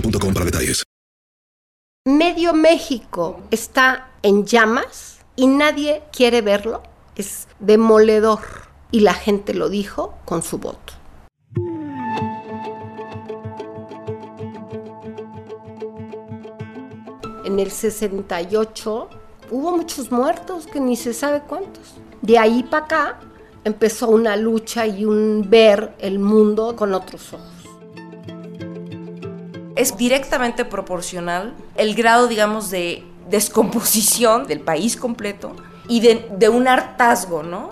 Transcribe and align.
para 0.00 0.44
detalles. 0.44 0.84
Medio 2.04 2.52
México 2.54 3.40
está 3.50 4.10
en 4.22 4.46
llamas 4.46 5.18
y 5.34 5.46
nadie 5.46 6.02
quiere 6.12 6.40
verlo. 6.40 6.82
Es 7.16 7.48
demoledor. 7.58 8.40
Y 8.92 9.00
la 9.00 9.14
gente 9.14 9.54
lo 9.54 9.68
dijo 9.68 10.14
con 10.24 10.42
su 10.42 10.58
voto. 10.58 10.92
En 17.44 17.58
el 17.58 17.70
68 17.70 19.08
hubo 19.50 19.76
muchos 19.76 20.10
muertos, 20.10 20.66
que 20.66 20.78
ni 20.78 20.96
se 20.96 21.12
sabe 21.12 21.40
cuántos. 21.40 21.94
De 22.22 22.38
ahí 22.38 22.62
para 22.62 22.84
acá 22.84 23.20
empezó 23.64 24.08
una 24.08 24.36
lucha 24.36 24.86
y 24.86 25.04
un 25.04 25.46
ver 25.48 25.94
el 25.98 26.18
mundo 26.18 26.76
con 26.76 26.94
otros 26.94 27.32
ojos. 27.32 27.55
Es 29.76 29.96
directamente 29.96 30.64
proporcional 30.64 31.54
el 31.76 31.94
grado, 31.94 32.26
digamos, 32.26 32.70
de 32.70 33.04
descomposición 33.28 34.46
del 34.46 34.60
país 34.60 34.96
completo 34.96 35.54
y 35.88 36.00
de, 36.00 36.28
de 36.36 36.48
un 36.48 36.66
hartazgo, 36.66 37.42
¿no? 37.42 37.70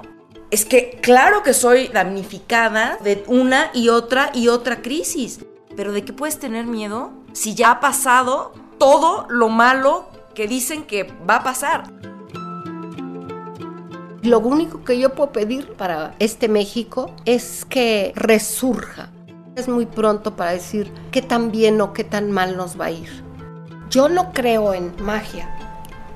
Es 0.50 0.65
que 0.65 1.00
claro 1.03 1.42
que 1.42 1.54
soy 1.54 1.88
damnificada 1.88 2.98
de 3.03 3.25
una 3.26 3.70
y 3.75 3.88
otra 3.88 4.31
y 4.34 4.48
otra 4.48 4.82
crisis, 4.82 5.41
pero 5.75 5.92
¿de 5.92 6.04
qué 6.04 6.12
puedes 6.12 6.38
tener 6.38 6.66
miedo 6.66 7.10
si 7.32 7.54
ya 7.54 7.72
ha 7.72 7.81
pasado 7.81 8.53
todo 8.78 9.26
lo 9.28 9.48
malo 9.48 10.09
que 10.34 10.47
dicen 10.47 10.84
que 10.84 11.12
va 11.28 11.36
a 11.36 11.42
pasar? 11.42 11.84
Lo 14.22 14.38
único 14.38 14.84
que 14.84 14.98
yo 14.98 15.15
puedo 15.15 15.32
pedir 15.32 15.72
para 15.72 16.15
este 16.19 16.48
México 16.48 17.15
es 17.25 17.65
que 17.65 18.12
resurja. 18.15 19.10
Es 19.56 19.69
muy 19.69 19.87
pronto 19.87 20.34
para 20.34 20.50
decir 20.50 20.92
qué 21.12 21.22
tan 21.22 21.53
bien 21.53 21.81
o 21.81 21.92
qué 21.92 22.03
tan 22.03 22.32
mal 22.32 22.56
nos 22.56 22.78
va 22.78 22.87
a 22.87 22.91
ir. 22.91 23.09
Yo 23.88 24.09
no 24.09 24.32
creo 24.32 24.75
en 24.75 24.92
magia. 25.00 25.48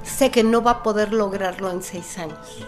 Sé 0.03 0.33
que 0.33 0.43
no 0.43 0.61
va 0.61 0.73
a 0.73 0.83
poder 0.83 1.13
lograrlo 1.13 1.71
en 1.71 1.81
seis 1.83 2.19
años. 2.19 2.67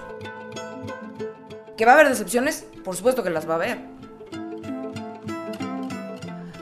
¿Que 1.76 1.84
va 1.84 1.92
a 1.92 1.94
haber 1.97 2.08
decepciones? 2.08 2.66
Por 2.84 2.94
supuesto 2.94 3.25
que 3.25 3.31
las 3.31 3.48
va 3.48 3.54
a 3.54 3.56
haber. 3.56 3.78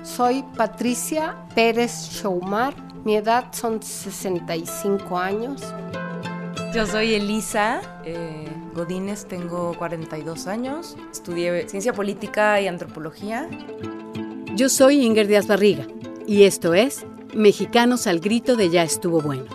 Soy 0.03 0.43
Patricia 0.57 1.37
Pérez 1.55 2.09
Shoumar. 2.11 2.75
Mi 3.05 3.17
edad 3.17 3.53
son 3.53 3.83
65 3.83 5.19
años. 5.19 5.63
Yo 6.73 6.87
soy 6.87 7.15
Elisa 7.15 7.81
eh, 8.05 8.49
Godínez, 8.75 9.27
tengo 9.27 9.75
42 9.77 10.47
años, 10.47 10.97
estudié 11.11 11.69
ciencia 11.69 11.93
política 11.93 12.61
y 12.61 12.67
antropología. 12.67 13.49
Yo 14.55 14.69
soy 14.69 15.05
Inger 15.05 15.27
Díaz 15.27 15.47
Barriga 15.47 15.87
y 16.27 16.45
esto 16.45 16.75
es 16.75 17.07
Mexicanos 17.35 18.07
al 18.07 18.21
grito 18.21 18.57
de 18.57 18.71
Ya 18.71 18.83
estuvo 18.83 19.21
bueno. 19.21 19.47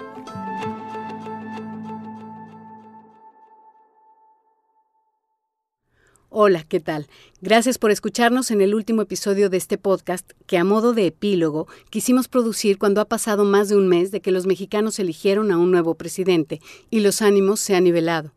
Hola, 6.35 6.63
¿qué 6.63 6.80
tal? 6.80 7.07
Gracias 7.41 7.78
por 7.78 7.91
escucharnos 7.91 8.50
en 8.50 8.62
el 8.62 8.74
último 8.74 9.03
episodio 9.03 9.51
de 9.51 9.57
este 9.57 9.78
podcast 9.78 10.31
que 10.47 10.57
a 10.57 10.63
modo 10.63 10.94
de 10.94 11.06
epílogo 11.06 11.68
quisimos 11.91 12.28
producir 12.28 12.80
cuando 12.80 13.01
ha 13.01 13.06
pasado 13.06 13.45
más 13.45 13.69
de 13.69 13.75
un 13.75 13.88
mes 13.88 14.09
de 14.09 14.19
que 14.19 14.31
los 14.31 14.47
mexicanos 14.47 14.97
eligieron 14.97 15.51
a 15.51 15.59
un 15.59 15.69
nuevo 15.69 15.94
presidente 15.94 16.59
y 16.90 17.01
los 17.01 17.22
ánimos 17.22 17.59
se 17.59 17.75
han 17.75 17.84
nivelado. 17.84 18.34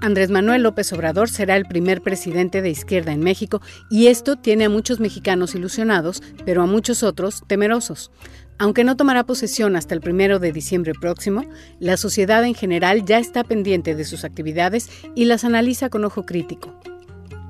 Andrés 0.00 0.30
Manuel 0.30 0.62
López 0.62 0.92
Obrador 0.92 1.28
será 1.28 1.56
el 1.56 1.66
primer 1.66 2.00
presidente 2.02 2.62
de 2.62 2.70
izquierda 2.70 3.12
en 3.12 3.20
México 3.20 3.60
y 3.90 4.06
esto 4.06 4.36
tiene 4.36 4.64
a 4.64 4.70
muchos 4.70 5.00
mexicanos 5.00 5.54
ilusionados, 5.54 6.22
pero 6.46 6.62
a 6.62 6.66
muchos 6.66 7.02
otros 7.02 7.42
temerosos. 7.46 8.10
Aunque 8.58 8.84
no 8.84 8.96
tomará 8.96 9.24
posesión 9.24 9.76
hasta 9.76 9.94
el 9.94 10.00
primero 10.00 10.38
de 10.38 10.52
diciembre 10.52 10.92
próximo, 10.98 11.42
la 11.80 11.96
sociedad 11.96 12.44
en 12.44 12.54
general 12.54 13.04
ya 13.04 13.18
está 13.18 13.44
pendiente 13.44 13.94
de 13.94 14.04
sus 14.04 14.24
actividades 14.24 14.88
y 15.14 15.24
las 15.26 15.44
analiza 15.44 15.90
con 15.90 16.04
ojo 16.04 16.24
crítico. 16.24 16.74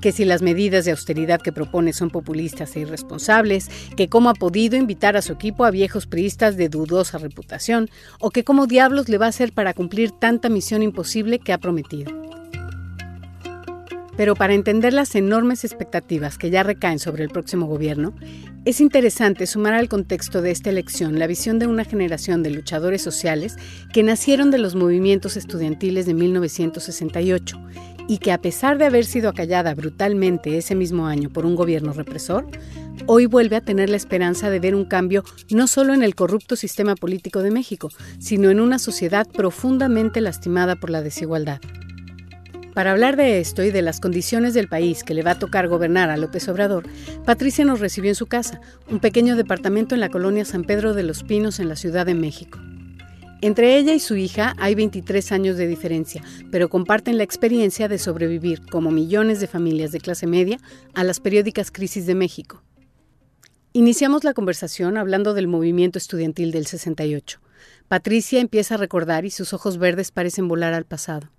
Que 0.00 0.12
si 0.12 0.24
las 0.24 0.42
medidas 0.42 0.84
de 0.84 0.92
austeridad 0.92 1.40
que 1.40 1.52
propone 1.52 1.92
son 1.92 2.10
populistas 2.10 2.76
e 2.76 2.80
irresponsables, 2.80 3.68
que 3.96 4.08
cómo 4.08 4.30
ha 4.30 4.34
podido 4.34 4.76
invitar 4.76 5.16
a 5.16 5.22
su 5.22 5.32
equipo 5.32 5.64
a 5.64 5.70
viejos 5.70 6.06
priistas 6.06 6.56
de 6.56 6.68
dudosa 6.68 7.18
reputación, 7.18 7.90
o 8.20 8.30
que 8.30 8.44
cómo 8.44 8.66
diablos 8.66 9.08
le 9.08 9.18
va 9.18 9.26
a 9.26 9.30
hacer 9.30 9.52
para 9.52 9.74
cumplir 9.74 10.12
tanta 10.12 10.48
misión 10.48 10.82
imposible 10.82 11.38
que 11.38 11.52
ha 11.52 11.58
prometido. 11.58 12.27
Pero 14.18 14.34
para 14.34 14.52
entender 14.52 14.92
las 14.92 15.14
enormes 15.14 15.64
expectativas 15.64 16.38
que 16.38 16.50
ya 16.50 16.64
recaen 16.64 16.98
sobre 16.98 17.22
el 17.22 17.30
próximo 17.30 17.66
gobierno, 17.66 18.14
es 18.64 18.80
interesante 18.80 19.46
sumar 19.46 19.74
al 19.74 19.88
contexto 19.88 20.42
de 20.42 20.50
esta 20.50 20.70
elección 20.70 21.20
la 21.20 21.28
visión 21.28 21.60
de 21.60 21.68
una 21.68 21.84
generación 21.84 22.42
de 22.42 22.50
luchadores 22.50 23.00
sociales 23.00 23.54
que 23.92 24.02
nacieron 24.02 24.50
de 24.50 24.58
los 24.58 24.74
movimientos 24.74 25.36
estudiantiles 25.36 26.04
de 26.04 26.14
1968 26.14 27.60
y 28.08 28.18
que 28.18 28.32
a 28.32 28.38
pesar 28.38 28.76
de 28.76 28.86
haber 28.86 29.04
sido 29.04 29.28
acallada 29.28 29.72
brutalmente 29.74 30.58
ese 30.58 30.74
mismo 30.74 31.06
año 31.06 31.30
por 31.30 31.46
un 31.46 31.54
gobierno 31.54 31.92
represor, 31.92 32.44
hoy 33.06 33.26
vuelve 33.26 33.54
a 33.54 33.60
tener 33.60 33.88
la 33.88 33.98
esperanza 33.98 34.50
de 34.50 34.58
ver 34.58 34.74
un 34.74 34.84
cambio 34.84 35.22
no 35.48 35.68
solo 35.68 35.94
en 35.94 36.02
el 36.02 36.16
corrupto 36.16 36.56
sistema 36.56 36.96
político 36.96 37.42
de 37.42 37.52
México, 37.52 37.90
sino 38.18 38.50
en 38.50 38.58
una 38.58 38.80
sociedad 38.80 39.28
profundamente 39.28 40.20
lastimada 40.20 40.74
por 40.74 40.90
la 40.90 41.02
desigualdad. 41.02 41.60
Para 42.74 42.92
hablar 42.92 43.16
de 43.16 43.40
esto 43.40 43.64
y 43.64 43.70
de 43.70 43.82
las 43.82 44.00
condiciones 44.00 44.54
del 44.54 44.68
país 44.68 45.02
que 45.02 45.14
le 45.14 45.22
va 45.22 45.32
a 45.32 45.38
tocar 45.38 45.68
gobernar 45.68 46.10
a 46.10 46.16
López 46.16 46.48
Obrador, 46.48 46.86
Patricia 47.24 47.64
nos 47.64 47.80
recibió 47.80 48.10
en 48.10 48.14
su 48.14 48.26
casa, 48.26 48.60
un 48.88 49.00
pequeño 49.00 49.36
departamento 49.36 49.94
en 49.94 50.00
la 50.00 50.10
colonia 50.10 50.44
San 50.44 50.64
Pedro 50.64 50.94
de 50.94 51.02
los 51.02 51.24
Pinos 51.24 51.58
en 51.58 51.68
la 51.68 51.76
Ciudad 51.76 52.06
de 52.06 52.14
México. 52.14 52.58
Entre 53.40 53.76
ella 53.76 53.94
y 53.94 54.00
su 54.00 54.16
hija 54.16 54.54
hay 54.58 54.74
23 54.74 55.30
años 55.30 55.56
de 55.56 55.68
diferencia, 55.68 56.22
pero 56.50 56.68
comparten 56.68 57.16
la 57.16 57.22
experiencia 57.22 57.86
de 57.86 57.98
sobrevivir, 57.98 58.66
como 58.66 58.90
millones 58.90 59.38
de 59.40 59.46
familias 59.46 59.92
de 59.92 60.00
clase 60.00 60.26
media, 60.26 60.58
a 60.94 61.04
las 61.04 61.20
periódicas 61.20 61.70
crisis 61.70 62.06
de 62.06 62.16
México. 62.16 62.64
Iniciamos 63.72 64.24
la 64.24 64.34
conversación 64.34 64.96
hablando 64.96 65.34
del 65.34 65.46
movimiento 65.46 65.98
estudiantil 65.98 66.50
del 66.50 66.66
68. 66.66 67.40
Patricia 67.86 68.40
empieza 68.40 68.74
a 68.74 68.78
recordar 68.78 69.24
y 69.24 69.30
sus 69.30 69.52
ojos 69.52 69.78
verdes 69.78 70.10
parecen 70.10 70.48
volar 70.48 70.74
al 70.74 70.84
pasado. 70.84 71.30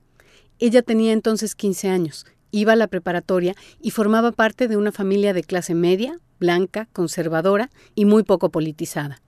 Ella 0.60 0.82
tenía 0.82 1.14
entonces 1.14 1.56
15 1.56 1.90
años, 1.90 2.26
iba 2.52 2.74
a 2.74 2.76
la 2.76 2.88
preparatoria 2.88 3.56
y 3.82 3.92
formaba 3.92 4.34
parte 4.34 4.68
de 4.68 4.76
una 4.76 4.92
familia 4.92 5.34
de 5.34 5.44
clase 5.44 5.74
media, 5.74 6.20
blanca, 6.40 6.88
conservadora 6.92 7.70
y 7.96 8.06
muy 8.06 8.24
poco 8.24 8.50
politizada. 8.50 9.22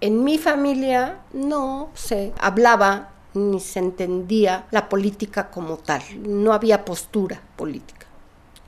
En 0.00 0.22
mi 0.22 0.38
familia 0.38 1.18
no 1.32 1.90
se 1.94 2.32
hablaba 2.38 3.10
ni 3.34 3.58
se 3.58 3.80
entendía 3.80 4.66
la 4.70 4.88
política 4.88 5.50
como 5.50 5.78
tal, 5.78 6.02
no 6.22 6.52
había 6.52 6.84
postura 6.84 7.42
política. 7.56 8.06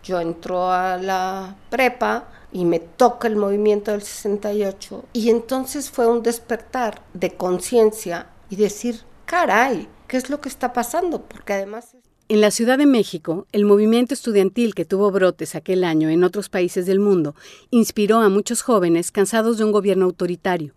Yo 0.02 0.20
entro 0.20 0.70
a 0.70 0.96
la 0.96 1.56
prepa 1.68 2.28
y 2.52 2.64
me 2.64 2.80
toca 2.80 3.28
el 3.28 3.36
movimiento 3.36 3.92
del 3.92 4.02
68 4.02 5.04
y 5.12 5.30
entonces 5.30 5.90
fue 5.90 6.06
un 6.06 6.22
despertar 6.22 7.02
de 7.14 7.36
conciencia 7.36 8.26
y 8.48 8.56
decir, 8.56 9.02
caray, 9.26 9.88
¿qué 10.08 10.16
es 10.16 10.30
lo 10.30 10.40
que 10.40 10.48
está 10.48 10.72
pasando? 10.72 11.22
Porque 11.22 11.52
además... 11.52 11.94
En 12.30 12.40
la 12.40 12.52
Ciudad 12.52 12.78
de 12.78 12.86
México, 12.86 13.48
el 13.50 13.64
movimiento 13.64 14.14
estudiantil 14.14 14.76
que 14.76 14.84
tuvo 14.84 15.10
brotes 15.10 15.56
aquel 15.56 15.82
año 15.82 16.08
en 16.10 16.22
otros 16.22 16.48
países 16.48 16.86
del 16.86 17.00
mundo 17.00 17.34
inspiró 17.72 18.18
a 18.18 18.28
muchos 18.28 18.62
jóvenes 18.62 19.10
cansados 19.10 19.58
de 19.58 19.64
un 19.64 19.72
gobierno 19.72 20.04
autoritario. 20.04 20.72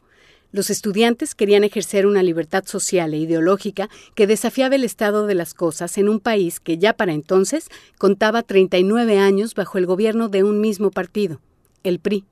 Los 0.52 0.72
estudiantes 0.72 1.36
querían 1.36 1.64
ejercer 1.64 2.08
una 2.08 2.24
libertad 2.24 2.64
social 2.66 3.14
e 3.14 3.18
ideológica 3.18 3.88
que 4.16 4.26
desafiaba 4.26 4.74
el 4.74 4.84
estado 4.84 5.28
de 5.28 5.36
las 5.36 5.54
cosas 5.54 6.00
en 6.00 6.10
un 6.10 6.20
país 6.20 6.60
que 6.60 6.80
ya 6.80 6.94
para 6.94 7.14
entonces 7.14 7.68
contaba 8.00 8.42
39 8.42 9.20
años 9.20 9.54
bajo 9.54 9.78
el 9.78 9.86
gobierno 9.86 10.30
de 10.30 10.44
un 10.44 10.60
mismo 10.60 10.90
partido, 10.90 11.40
el 11.84 12.00
PRI. 12.00 12.26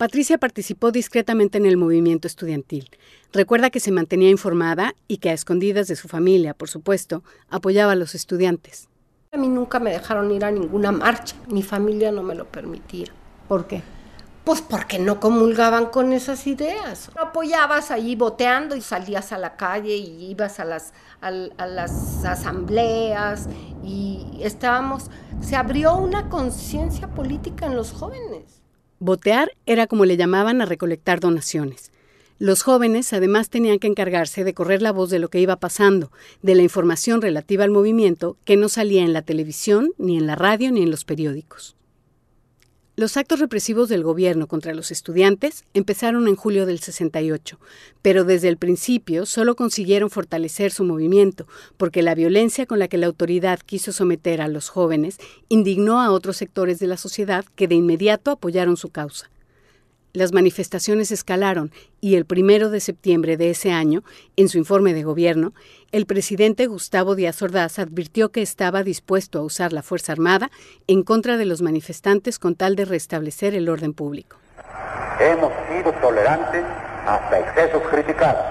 Patricia 0.00 0.38
participó 0.38 0.92
discretamente 0.92 1.58
en 1.58 1.66
el 1.66 1.76
movimiento 1.76 2.26
estudiantil. 2.26 2.88
Recuerda 3.34 3.68
que 3.68 3.80
se 3.80 3.92
mantenía 3.92 4.30
informada 4.30 4.94
y 5.08 5.18
que 5.18 5.28
a 5.28 5.34
escondidas 5.34 5.88
de 5.88 5.96
su 5.96 6.08
familia, 6.08 6.54
por 6.54 6.70
supuesto, 6.70 7.22
apoyaba 7.50 7.92
a 7.92 7.96
los 7.96 8.14
estudiantes. 8.14 8.88
A 9.30 9.36
mí 9.36 9.46
nunca 9.46 9.78
me 9.78 9.90
dejaron 9.90 10.30
ir 10.30 10.42
a 10.46 10.50
ninguna 10.50 10.90
marcha, 10.90 11.36
mi 11.48 11.62
familia 11.62 12.12
no 12.12 12.22
me 12.22 12.34
lo 12.34 12.46
permitía. 12.46 13.08
¿Por 13.46 13.66
qué? 13.66 13.82
Pues 14.42 14.62
porque 14.62 14.98
no 14.98 15.20
comulgaban 15.20 15.84
con 15.90 16.14
esas 16.14 16.46
ideas. 16.46 17.10
Apoyabas 17.14 17.90
ahí 17.90 18.16
boteando 18.16 18.76
y 18.76 18.80
salías 18.80 19.32
a 19.32 19.38
la 19.38 19.56
calle 19.56 19.98
y 19.98 20.30
ibas 20.30 20.60
a 20.60 20.64
las, 20.64 20.94
a 21.20 21.30
las 21.30 22.24
asambleas 22.24 23.50
y 23.84 24.38
estábamos... 24.40 25.10
Se 25.42 25.56
abrió 25.56 25.94
una 25.98 26.30
conciencia 26.30 27.08
política 27.08 27.66
en 27.66 27.76
los 27.76 27.92
jóvenes. 27.92 28.59
Botear 29.02 29.52
era 29.64 29.86
como 29.86 30.04
le 30.04 30.18
llamaban 30.18 30.60
a 30.60 30.66
recolectar 30.66 31.20
donaciones. 31.20 31.90
Los 32.38 32.62
jóvenes 32.62 33.14
además 33.14 33.48
tenían 33.48 33.78
que 33.78 33.86
encargarse 33.86 34.44
de 34.44 34.52
correr 34.52 34.82
la 34.82 34.92
voz 34.92 35.08
de 35.08 35.18
lo 35.18 35.28
que 35.28 35.40
iba 35.40 35.56
pasando, 35.56 36.12
de 36.42 36.54
la 36.54 36.62
información 36.62 37.22
relativa 37.22 37.64
al 37.64 37.70
movimiento 37.70 38.36
que 38.44 38.58
no 38.58 38.68
salía 38.68 39.02
en 39.02 39.14
la 39.14 39.22
televisión, 39.22 39.92
ni 39.96 40.18
en 40.18 40.26
la 40.26 40.36
radio, 40.36 40.70
ni 40.70 40.82
en 40.82 40.90
los 40.90 41.06
periódicos. 41.06 41.76
Los 43.00 43.16
actos 43.16 43.40
represivos 43.40 43.88
del 43.88 44.02
gobierno 44.02 44.46
contra 44.46 44.74
los 44.74 44.90
estudiantes 44.90 45.64
empezaron 45.72 46.28
en 46.28 46.36
julio 46.36 46.66
del 46.66 46.80
68, 46.80 47.58
pero 48.02 48.24
desde 48.24 48.48
el 48.48 48.58
principio 48.58 49.24
solo 49.24 49.56
consiguieron 49.56 50.10
fortalecer 50.10 50.70
su 50.70 50.84
movimiento, 50.84 51.46
porque 51.78 52.02
la 52.02 52.14
violencia 52.14 52.66
con 52.66 52.78
la 52.78 52.88
que 52.88 52.98
la 52.98 53.06
autoridad 53.06 53.60
quiso 53.60 53.92
someter 53.92 54.42
a 54.42 54.48
los 54.48 54.68
jóvenes 54.68 55.16
indignó 55.48 56.02
a 56.02 56.10
otros 56.10 56.36
sectores 56.36 56.78
de 56.78 56.88
la 56.88 56.98
sociedad 56.98 57.46
que 57.56 57.68
de 57.68 57.76
inmediato 57.76 58.32
apoyaron 58.32 58.76
su 58.76 58.90
causa. 58.90 59.30
Las 60.12 60.32
manifestaciones 60.32 61.12
escalaron 61.12 61.70
y 62.00 62.16
el 62.16 62.24
primero 62.24 62.70
de 62.70 62.80
septiembre 62.80 63.36
de 63.36 63.50
ese 63.50 63.70
año, 63.70 64.02
en 64.36 64.48
su 64.48 64.58
informe 64.58 64.92
de 64.92 65.04
gobierno, 65.04 65.52
el 65.92 66.04
presidente 66.06 66.66
Gustavo 66.66 67.14
Díaz 67.14 67.40
Ordaz 67.42 67.78
advirtió 67.78 68.32
que 68.32 68.42
estaba 68.42 68.82
dispuesto 68.82 69.38
a 69.38 69.42
usar 69.42 69.72
la 69.72 69.82
Fuerza 69.82 70.10
Armada 70.10 70.50
en 70.88 71.04
contra 71.04 71.36
de 71.36 71.44
los 71.44 71.62
manifestantes 71.62 72.40
con 72.40 72.56
tal 72.56 72.74
de 72.74 72.86
restablecer 72.86 73.54
el 73.54 73.68
orden 73.68 73.92
público. 73.92 74.36
Hemos 75.20 75.52
sido 75.68 75.92
tolerantes 76.00 76.64
hasta 77.06 77.38
excesos 77.38 77.82
criticados, 77.90 78.42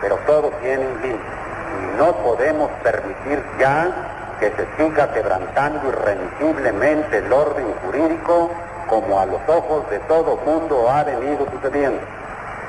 pero 0.00 0.18
todo 0.26 0.50
tiene 0.62 0.86
un 0.86 1.02
límite 1.02 1.18
y 1.18 1.98
no 1.98 2.16
podemos 2.22 2.70
permitir 2.82 3.42
ya 3.60 4.36
que 4.40 4.50
se 4.52 4.66
siga 4.78 5.12
quebrantando 5.12 5.88
irremisiblemente 5.88 7.18
el 7.18 7.32
orden 7.32 7.66
jurídico 7.84 8.50
como 8.88 9.20
a 9.20 9.26
los 9.26 9.40
ojos 9.48 9.88
de 9.90 9.98
todo 10.00 10.36
mundo 10.44 10.90
ha 10.90 11.04
venido 11.04 11.46
sucediendo. 11.50 12.00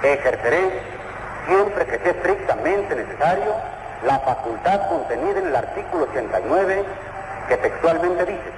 Ejerceré, 0.04 0.82
siempre 1.48 1.86
que 1.86 2.00
sea 2.00 2.12
estrictamente 2.12 2.96
necesario, 2.96 3.54
la 4.06 4.20
facultad 4.20 4.90
contenida 4.90 5.40
en 5.40 5.48
el 5.48 5.56
artículo 5.56 6.04
89 6.06 6.86
que 7.50 7.58
textualmente 7.58 8.26
dice, 8.26 8.52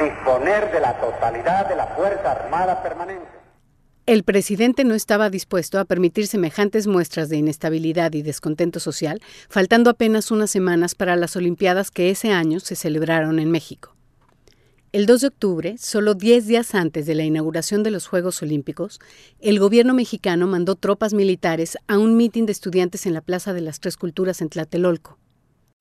disponer 0.00 0.72
de 0.72 0.80
la 0.80 0.94
totalidad 0.94 1.68
de 1.68 1.76
la 1.76 1.86
Fuerza 1.88 2.32
Armada 2.32 2.82
Permanente. 2.82 3.28
El 4.06 4.24
presidente 4.24 4.84
no 4.84 4.94
estaba 4.94 5.28
dispuesto 5.28 5.78
a 5.78 5.84
permitir 5.84 6.26
semejantes 6.28 6.86
muestras 6.86 7.28
de 7.28 7.36
inestabilidad 7.36 8.14
y 8.14 8.22
descontento 8.22 8.80
social, 8.80 9.20
faltando 9.50 9.90
apenas 9.90 10.30
unas 10.30 10.50
semanas 10.50 10.94
para 10.94 11.14
las 11.14 11.36
Olimpiadas 11.36 11.90
que 11.90 12.08
ese 12.08 12.32
año 12.32 12.58
se 12.58 12.74
celebraron 12.74 13.38
en 13.38 13.50
México. 13.50 13.97
El 14.90 15.04
2 15.04 15.20
de 15.20 15.26
octubre, 15.26 15.76
solo 15.76 16.14
10 16.14 16.46
días 16.46 16.74
antes 16.74 17.04
de 17.04 17.14
la 17.14 17.24
inauguración 17.24 17.82
de 17.82 17.90
los 17.90 18.06
Juegos 18.06 18.40
Olímpicos, 18.40 19.00
el 19.38 19.58
gobierno 19.58 19.92
mexicano 19.92 20.46
mandó 20.46 20.76
tropas 20.76 21.12
militares 21.12 21.76
a 21.88 21.98
un 21.98 22.16
mitin 22.16 22.46
de 22.46 22.52
estudiantes 22.52 23.04
en 23.04 23.12
la 23.12 23.20
Plaza 23.20 23.52
de 23.52 23.60
las 23.60 23.80
Tres 23.80 23.98
Culturas 23.98 24.40
en 24.40 24.48
Tlatelolco. 24.48 25.18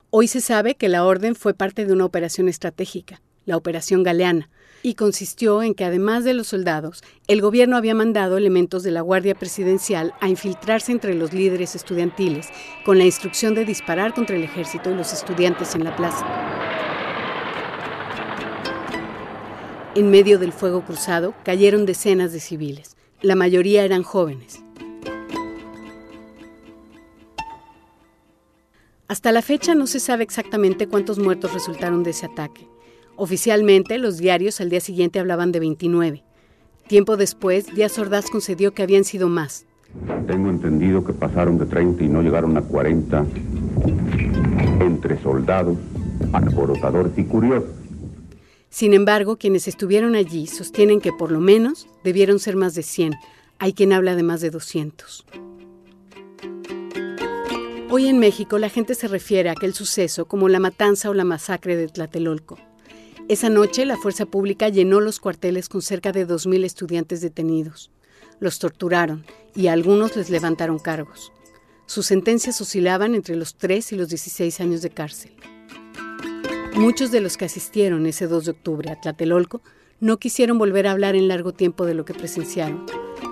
Hoy 0.09 0.27
se 0.27 0.41
sabe 0.41 0.75
que 0.75 0.89
la 0.89 1.05
orden 1.05 1.35
fue 1.35 1.53
parte 1.53 1.85
de 1.85 1.93
una 1.93 2.03
operación 2.03 2.49
estratégica, 2.49 3.21
la 3.45 3.55
Operación 3.55 4.03
Galeana, 4.03 4.49
y 4.83 4.95
consistió 4.95 5.63
en 5.63 5.73
que 5.73 5.85
además 5.85 6.25
de 6.25 6.33
los 6.33 6.47
soldados, 6.47 7.01
el 7.29 7.39
gobierno 7.39 7.77
había 7.77 7.95
mandado 7.95 8.35
elementos 8.35 8.83
de 8.83 8.91
la 8.91 8.99
Guardia 8.99 9.35
Presidencial 9.35 10.15
a 10.19 10.27
infiltrarse 10.27 10.91
entre 10.91 11.13
los 11.13 11.31
líderes 11.31 11.75
estudiantiles 11.75 12.49
con 12.83 12.97
la 12.97 13.05
instrucción 13.05 13.55
de 13.55 13.63
disparar 13.63 14.13
contra 14.13 14.35
el 14.35 14.43
ejército 14.43 14.91
y 14.91 14.95
los 14.95 15.13
estudiantes 15.13 15.75
en 15.75 15.85
la 15.85 15.95
plaza. 15.95 16.66
En 19.97 20.11
medio 20.11 20.37
del 20.37 20.53
fuego 20.53 20.81
cruzado 20.81 21.33
cayeron 21.43 21.87
decenas 21.87 22.31
de 22.31 22.39
civiles. 22.39 22.95
La 23.23 23.33
mayoría 23.33 23.83
eran 23.83 24.03
jóvenes. 24.03 24.63
Hasta 29.07 29.31
la 29.31 29.41
fecha 29.41 29.73
no 29.73 29.87
se 29.87 29.99
sabe 29.99 30.23
exactamente 30.23 30.85
cuántos 30.85 31.17
muertos 31.17 31.51
resultaron 31.51 32.03
de 32.03 32.11
ese 32.11 32.27
ataque. 32.27 32.67
Oficialmente, 33.15 33.97
los 33.97 34.19
diarios 34.19 34.61
al 34.61 34.69
día 34.69 34.81
siguiente 34.81 35.17
hablaban 35.17 35.51
de 35.51 35.61
29. 35.61 36.23
Tiempo 36.87 37.17
después, 37.17 37.73
Díaz 37.73 37.97
Ordaz 37.97 38.29
concedió 38.29 38.75
que 38.75 38.83
habían 38.83 39.03
sido 39.03 39.29
más. 39.29 39.65
Tengo 40.27 40.51
entendido 40.51 41.03
que 41.03 41.13
pasaron 41.13 41.57
de 41.57 41.65
30 41.65 42.03
y 42.03 42.07
no 42.07 42.21
llegaron 42.21 42.55
a 42.55 42.61
40 42.61 43.25
entre 44.79 45.19
soldados, 45.23 45.75
alborotadores 46.33 47.17
y 47.17 47.23
curiosos. 47.23 47.86
Sin 48.77 48.93
embargo, 48.93 49.37
quienes 49.37 49.67
estuvieron 49.67 50.13
allí 50.13 50.45
sostienen 50.45 51.01
que 51.01 51.11
por 51.11 51.31
lo 51.31 51.39
menos 51.39 51.87
debieron 52.03 52.37
ser 52.37 52.55
más 52.55 52.75
de 52.75 52.83
100. 52.83 53.15
Hay 53.57 53.73
quien 53.73 53.91
habla 53.91 54.15
de 54.15 54.21
más 54.21 54.39
de 54.39 54.51
200. 54.51 55.25
Hoy 57.89 58.07
en 58.07 58.19
México 58.19 58.59
la 58.59 58.69
gente 58.69 58.93
se 58.93 59.07
refiere 59.07 59.49
a 59.49 59.53
aquel 59.53 59.73
suceso 59.73 60.25
como 60.25 60.47
la 60.47 60.59
matanza 60.59 61.09
o 61.09 61.15
la 61.15 61.23
masacre 61.23 61.75
de 61.75 61.87
Tlatelolco. 61.87 62.59
Esa 63.27 63.49
noche 63.49 63.83
la 63.83 63.97
fuerza 63.97 64.27
pública 64.27 64.69
llenó 64.69 65.01
los 65.01 65.19
cuarteles 65.19 65.69
con 65.69 65.81
cerca 65.81 66.11
de 66.11 66.27
2.000 66.27 66.63
estudiantes 66.63 67.19
detenidos. 67.19 67.89
Los 68.39 68.59
torturaron 68.59 69.25
y 69.55 69.69
a 69.69 69.73
algunos 69.73 70.15
les 70.15 70.29
levantaron 70.29 70.77
cargos. 70.77 71.31
Sus 71.87 72.05
sentencias 72.05 72.61
oscilaban 72.61 73.15
entre 73.15 73.37
los 73.37 73.55
3 73.55 73.93
y 73.93 73.95
los 73.95 74.09
16 74.09 74.61
años 74.61 74.83
de 74.83 74.91
cárcel. 74.91 75.31
Muchos 76.77 77.09
de 77.09 77.21
los 77.21 77.37
que 77.37 77.45
asistieron 77.45 78.05
ese 78.05 78.27
2 78.27 78.45
de 78.45 78.51
octubre 78.51 78.91
a 78.91 79.01
Tlatelolco 79.01 79.61
no 79.99 80.17
quisieron 80.17 80.59
volver 80.59 80.85
a 80.85 80.91
hablar 80.91 81.15
en 81.15 81.27
largo 81.27 81.51
tiempo 81.51 81.87
de 81.87 81.95
lo 81.95 82.05
que 82.05 82.13
presenciaron, 82.13 82.85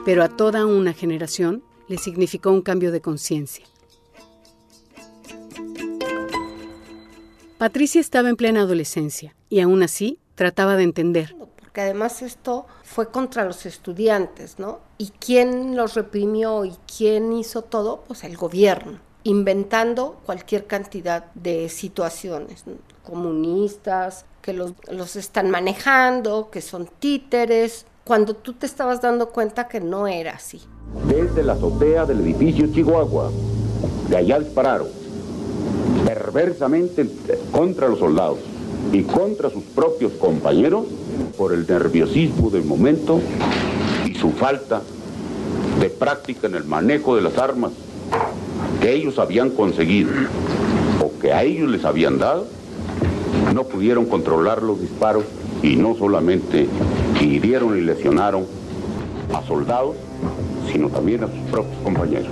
pero 0.04 0.24
a 0.24 0.30
toda 0.30 0.66
una 0.66 0.94
generación 0.94 1.64
le 1.88 2.00
significó 2.00 2.50
un 2.50 2.64
cambio 2.64 2.92
de 2.92 3.02
conciencia. 3.02 3.64
Patricia 7.60 8.02
estaba 8.02 8.30
en 8.30 8.36
plena 8.36 8.62
adolescencia 8.62 9.36
y 9.48 9.60
aún 9.60 9.84
así 9.84 10.18
trataba 10.34 10.76
de 10.76 10.84
entender. 10.84 11.36
Porque 11.60 11.82
además 11.82 12.24
esto 12.24 12.66
fue 12.82 13.12
contra 13.12 13.46
los 13.46 13.68
estudiantes, 13.68 14.58
¿no? 14.58 14.80
¿Y 14.98 15.12
quién 15.20 15.76
los 15.76 15.94
reprimió 15.94 16.66
y 16.66 16.74
quién 16.98 17.32
hizo 17.32 17.62
todo? 17.62 18.04
Pues 18.08 18.24
el 18.24 18.38
gobierno, 18.38 19.00
inventando 19.24 20.20
cualquier 20.26 20.66
cantidad 20.66 21.32
de 21.36 21.70
situaciones, 21.70 22.64
comunistas, 23.06 24.26
que 24.42 24.54
los, 24.54 24.74
los 24.90 25.16
están 25.16 25.50
manejando, 25.50 26.50
que 26.52 26.62
son 26.62 26.90
títeres, 27.00 27.86
cuando 28.04 28.36
tú 28.36 28.54
te 28.54 28.66
estabas 28.66 29.02
dando 29.02 29.30
cuenta 29.30 29.68
que 29.68 29.80
no 29.80 30.08
era 30.08 30.34
así. 30.34 30.62
Desde 31.08 31.44
la 31.44 31.54
azotea 31.54 32.06
del 32.06 32.22
edificio 32.22 32.68
Chihuahua, 32.68 33.32
de 34.10 34.18
allá 34.18 34.40
dispararon 34.40 34.88
perversamente 36.06 37.10
contra 37.52 37.88
los 37.88 38.00
soldados 38.00 38.40
y 38.92 39.02
contra 39.04 39.50
sus 39.50 39.64
propios 39.64 40.12
compañeros 40.14 40.86
por 41.38 41.54
el 41.54 41.66
nerviosismo 41.68 42.50
del 42.50 42.64
momento 42.64 43.20
y 44.06 44.14
su 44.14 44.32
falta 44.32 44.82
de 45.80 45.90
práctica 45.90 46.48
en 46.48 46.56
el 46.56 46.66
manejo 46.66 47.16
de 47.16 47.22
las 47.22 47.38
armas 47.38 47.72
que 48.82 48.94
ellos 48.94 49.18
habían 49.18 49.50
conseguido 49.50 50.12
o 51.04 51.12
que 51.20 51.34
a 51.34 51.44
ellos 51.44 51.70
les 51.70 51.84
habían 51.86 52.20
dado, 52.20 52.46
no 53.56 53.64
pudieron 53.64 54.06
controlar 54.06 54.62
los 54.62 54.82
disparos 54.82 55.24
y 55.64 55.78
no 55.78 55.96
solamente 55.96 56.68
hirieron 57.22 57.78
y 57.78 57.82
lesionaron 57.82 58.46
a 59.34 59.42
soldados, 59.44 59.96
sino 60.70 60.90
también 60.90 61.24
a 61.24 61.28
sus 61.28 61.40
propios 61.50 61.78
compañeros. 61.82 62.28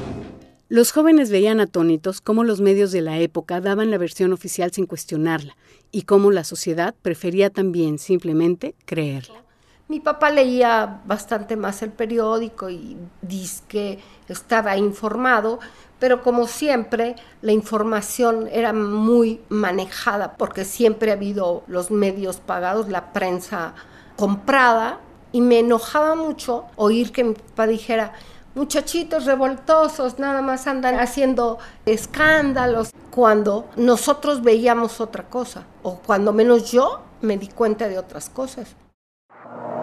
Los 0.68 0.92
jóvenes 0.92 1.32
veían 1.32 1.62
atónitos 1.62 2.20
cómo 2.20 2.44
los 2.44 2.60
medios 2.60 2.92
de 2.92 3.02
la 3.02 3.20
época 3.20 3.62
daban 3.62 3.90
la 3.90 3.98
versión 3.98 4.34
oficial 4.34 4.72
sin 4.74 4.86
cuestionarla 4.86 5.56
y 5.92 6.02
cómo 6.02 6.30
la 6.30 6.44
sociedad 6.44 6.94
prefería 7.02 7.50
también 7.50 8.00
simplemente 8.00 8.76
creerla. 8.86 9.44
Mi 9.88 10.02
papá 10.02 10.30
leía 10.30 11.02
bastante 11.06 11.56
más 11.56 11.84
el 11.84 11.92
periódico 11.92 12.70
y 12.70 12.98
dice 13.22 13.64
que 13.70 14.00
estaba 14.28 14.76
informado, 14.76 15.60
pero 16.00 16.22
como 16.22 16.48
siempre 16.48 17.16
la 17.42 17.52
información 17.52 18.50
era 18.52 18.74
muy 18.74 19.42
manejada 19.50 20.34
porque 20.34 20.66
siempre 20.66 21.12
ha 21.12 21.16
habido 21.16 21.64
los 21.68 21.92
medios 21.92 22.38
pagados, 22.38 22.90
la 22.90 23.14
prensa 23.14 23.74
comprada 24.16 25.00
y 25.32 25.42
me 25.42 25.60
enojaba 25.60 26.16
mucho 26.16 26.66
oír 26.76 27.12
que 27.12 27.24
mi 27.24 27.34
papá 27.34 27.68
dijera, 27.68 28.14
muchachitos 28.56 29.26
revoltosos 29.26 30.20
nada 30.20 30.42
más 30.42 30.68
andan 30.68 31.00
haciendo 31.00 31.58
escándalos 31.86 32.92
cuando 33.10 33.66
nosotros 33.76 34.44
veíamos 34.44 35.02
otra 35.02 35.24
cosa 35.24 35.66
o 35.82 35.98
cuando 35.98 36.34
menos 36.34 36.72
yo 36.72 37.02
me 37.22 37.38
di 37.38 37.48
cuenta 37.48 37.88
de 37.88 37.98
otras 37.98 38.30
cosas. 38.30 38.76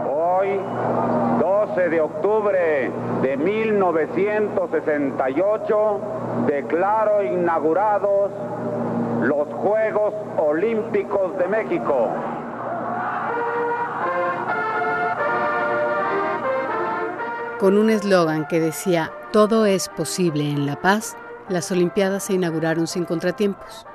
Hoy, 0.06 0.60
12 1.40 1.88
de 1.88 2.00
octubre 2.00 2.90
de 3.22 3.36
1968, 3.36 6.00
declaro 6.46 7.22
inaugurados 7.22 8.30
los 9.22 9.46
Juegos 9.48 10.14
Olímpicos 10.38 11.36
de 11.38 11.48
México. 11.48 12.08
Con 17.58 17.76
un 17.76 17.90
eslogan 17.90 18.48
que 18.48 18.58
decía 18.58 19.12
Todo 19.32 19.66
es 19.66 19.90
posible 19.90 20.48
en 20.48 20.64
la 20.64 20.76
paz, 20.76 21.14
las 21.50 21.70
Olimpiadas 21.70 22.24
se 22.24 22.32
inauguraron 22.32 22.86
sin 22.86 23.04
contratiempos. 23.04 23.86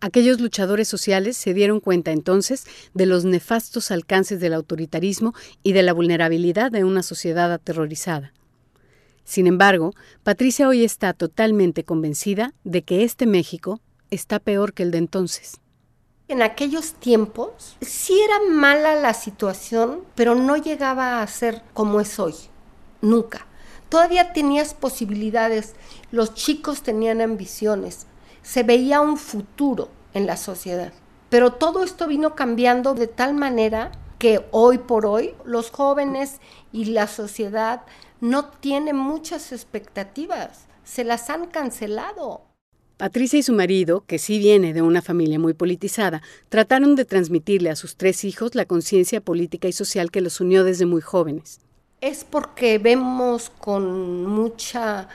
Aquellos 0.00 0.40
luchadores 0.40 0.86
sociales 0.86 1.36
se 1.36 1.54
dieron 1.54 1.80
cuenta 1.80 2.12
entonces 2.12 2.66
de 2.94 3.06
los 3.06 3.24
nefastos 3.24 3.90
alcances 3.90 4.38
del 4.38 4.54
autoritarismo 4.54 5.34
y 5.64 5.72
de 5.72 5.82
la 5.82 5.92
vulnerabilidad 5.92 6.70
de 6.70 6.84
una 6.84 7.02
sociedad 7.02 7.52
aterrorizada. 7.52 8.32
Sin 9.24 9.48
embargo, 9.48 9.94
Patricia 10.22 10.68
hoy 10.68 10.84
está 10.84 11.12
totalmente 11.14 11.82
convencida 11.84 12.54
de 12.62 12.82
que 12.82 13.02
este 13.02 13.26
México 13.26 13.80
está 14.10 14.38
peor 14.38 14.72
que 14.72 14.84
el 14.84 14.92
de 14.92 14.98
entonces. 14.98 15.58
En 16.28 16.42
aquellos 16.42 16.94
tiempos 16.94 17.76
sí 17.80 18.18
era 18.20 18.50
mala 18.50 18.94
la 18.94 19.14
situación, 19.14 20.04
pero 20.14 20.34
no 20.34 20.56
llegaba 20.56 21.22
a 21.22 21.26
ser 21.26 21.62
como 21.74 22.00
es 22.00 22.18
hoy. 22.20 22.34
Nunca. 23.00 23.46
Todavía 23.88 24.32
tenías 24.32 24.74
posibilidades, 24.74 25.74
los 26.12 26.34
chicos 26.34 26.82
tenían 26.82 27.20
ambiciones, 27.20 28.06
se 28.42 28.62
veía 28.62 29.00
un 29.00 29.16
futuro 29.16 29.88
en 30.14 30.26
la 30.26 30.36
sociedad. 30.36 30.92
Pero 31.28 31.52
todo 31.52 31.84
esto 31.84 32.06
vino 32.06 32.34
cambiando 32.34 32.94
de 32.94 33.06
tal 33.06 33.34
manera 33.34 33.92
que 34.18 34.44
hoy 34.50 34.78
por 34.78 35.06
hoy 35.06 35.34
los 35.44 35.70
jóvenes 35.70 36.40
y 36.72 36.86
la 36.86 37.06
sociedad 37.06 37.82
no 38.20 38.46
tienen 38.46 38.96
muchas 38.96 39.52
expectativas, 39.52 40.66
se 40.84 41.04
las 41.04 41.30
han 41.30 41.46
cancelado. 41.46 42.42
Patricia 42.96 43.38
y 43.38 43.44
su 43.44 43.52
marido, 43.52 44.02
que 44.06 44.18
sí 44.18 44.40
viene 44.40 44.72
de 44.72 44.82
una 44.82 45.02
familia 45.02 45.38
muy 45.38 45.54
politizada, 45.54 46.20
trataron 46.48 46.96
de 46.96 47.04
transmitirle 47.04 47.70
a 47.70 47.76
sus 47.76 47.94
tres 47.94 48.24
hijos 48.24 48.56
la 48.56 48.64
conciencia 48.64 49.20
política 49.20 49.68
y 49.68 49.72
social 49.72 50.10
que 50.10 50.20
los 50.20 50.40
unió 50.40 50.64
desde 50.64 50.84
muy 50.84 51.00
jóvenes. 51.00 51.60
Es 52.00 52.24
porque 52.24 52.78
vemos 52.78 53.50
con 53.50 54.26
mucha 54.26 55.08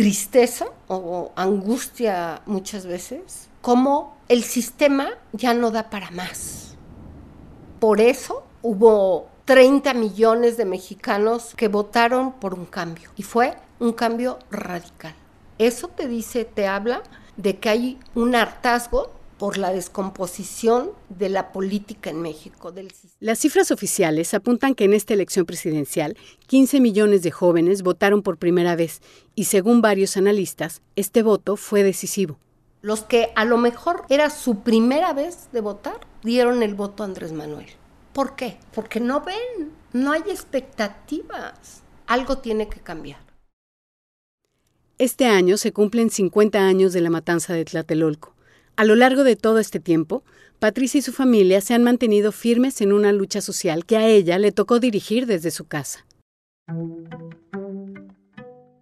tristeza 0.00 0.64
o 0.88 1.30
angustia 1.36 2.40
muchas 2.46 2.86
veces 2.86 3.50
cómo 3.60 4.16
el 4.30 4.44
sistema 4.44 5.10
ya 5.32 5.52
no 5.52 5.70
da 5.70 5.90
para 5.90 6.10
más. 6.10 6.74
Por 7.80 8.00
eso 8.00 8.42
hubo 8.62 9.28
30 9.44 9.92
millones 9.92 10.56
de 10.56 10.64
mexicanos 10.64 11.52
que 11.54 11.68
votaron 11.68 12.32
por 12.32 12.54
un 12.54 12.64
cambio 12.64 13.10
y 13.14 13.24
fue 13.24 13.58
un 13.78 13.92
cambio 13.92 14.38
radical. 14.50 15.14
Eso 15.58 15.88
te 15.88 16.08
dice, 16.08 16.46
te 16.46 16.66
habla 16.66 17.02
de 17.36 17.58
que 17.58 17.68
hay 17.68 18.00
un 18.14 18.34
hartazgo 18.34 19.10
por 19.40 19.56
la 19.56 19.72
descomposición 19.72 20.90
de 21.08 21.30
la 21.30 21.50
política 21.50 22.10
en 22.10 22.20
México. 22.20 22.72
Del 22.72 22.92
Las 23.20 23.38
cifras 23.38 23.70
oficiales 23.70 24.34
apuntan 24.34 24.74
que 24.74 24.84
en 24.84 24.92
esta 24.92 25.14
elección 25.14 25.46
presidencial 25.46 26.14
15 26.46 26.78
millones 26.78 27.22
de 27.22 27.30
jóvenes 27.30 27.82
votaron 27.82 28.20
por 28.20 28.36
primera 28.36 28.76
vez 28.76 29.00
y 29.34 29.44
según 29.44 29.80
varios 29.80 30.18
analistas, 30.18 30.82
este 30.94 31.22
voto 31.22 31.56
fue 31.56 31.82
decisivo. 31.82 32.38
Los 32.82 33.00
que 33.00 33.32
a 33.34 33.46
lo 33.46 33.56
mejor 33.56 34.04
era 34.10 34.28
su 34.28 34.60
primera 34.60 35.14
vez 35.14 35.48
de 35.52 35.62
votar 35.62 36.06
dieron 36.22 36.62
el 36.62 36.74
voto 36.74 37.02
a 37.02 37.06
Andrés 37.06 37.32
Manuel. 37.32 37.70
¿Por 38.12 38.36
qué? 38.36 38.58
Porque 38.74 39.00
no 39.00 39.22
ven, 39.22 39.72
no 39.94 40.12
hay 40.12 40.20
expectativas. 40.28 41.80
Algo 42.06 42.36
tiene 42.38 42.68
que 42.68 42.80
cambiar. 42.80 43.20
Este 44.98 45.24
año 45.24 45.56
se 45.56 45.72
cumplen 45.72 46.10
50 46.10 46.58
años 46.58 46.92
de 46.92 47.00
la 47.00 47.08
matanza 47.08 47.54
de 47.54 47.64
Tlatelolco. 47.64 48.34
A 48.80 48.84
lo 48.84 48.94
largo 48.94 49.24
de 49.24 49.36
todo 49.36 49.58
este 49.58 49.78
tiempo, 49.78 50.24
Patricia 50.58 50.96
y 50.96 51.02
su 51.02 51.12
familia 51.12 51.60
se 51.60 51.74
han 51.74 51.82
mantenido 51.82 52.32
firmes 52.32 52.80
en 52.80 52.94
una 52.94 53.12
lucha 53.12 53.42
social 53.42 53.84
que 53.84 53.98
a 53.98 54.06
ella 54.06 54.38
le 54.38 54.52
tocó 54.52 54.80
dirigir 54.80 55.26
desde 55.26 55.50
su 55.50 55.66
casa. 55.66 56.06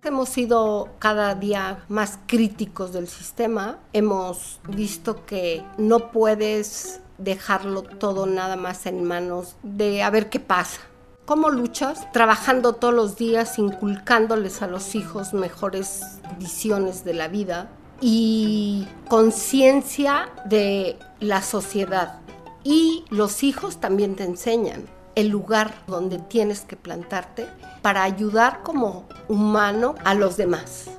Hemos 0.05 0.29
sido 0.29 0.91
cada 1.01 1.35
día 1.35 1.85
más 1.89 2.21
críticos 2.29 2.93
del 2.93 3.09
sistema. 3.09 3.81
Hemos 3.93 4.61
visto 4.69 5.27
que 5.27 5.65
no 5.79 6.13
puedes 6.13 7.01
dejarlo 7.19 7.83
todo 7.83 8.27
nada 8.27 8.55
más 8.55 8.87
en 8.87 9.03
manos 9.03 9.57
de 9.65 10.05
a 10.05 10.11
ver 10.11 10.31
qué 10.31 10.39
pasa. 10.39 10.81
¿Cómo 11.25 11.51
luchas? 11.51 12.11
Trabajando 12.13 12.75
todos 12.75 12.95
los 12.95 13.17
días, 13.17 13.59
inculcándoles 13.59 14.63
a 14.63 14.69
los 14.69 14.95
hijos 14.95 15.35
mejores 15.35 16.21
visiones 16.39 17.05
de 17.05 17.15
la 17.15 17.27
vida 17.27 17.69
y 18.01 18.87
conciencia 19.09 20.31
de 20.47 20.97
la 21.21 21.43
sociedad. 21.43 22.21
Y 22.65 23.05
los 23.11 23.43
hijos 23.43 23.81
también 23.81 24.17
te 24.17 24.25
enseñan 24.25 24.85
el 25.15 25.29
lugar 25.29 25.83
donde 25.87 26.19
tienes 26.19 26.61
que 26.61 26.77
plantarte 26.77 27.47
para 27.83 28.05
ayudar 28.05 28.63
como 28.63 29.09
humano 29.27 29.95
a 30.05 30.15
los 30.15 30.37
demás. 30.37 30.91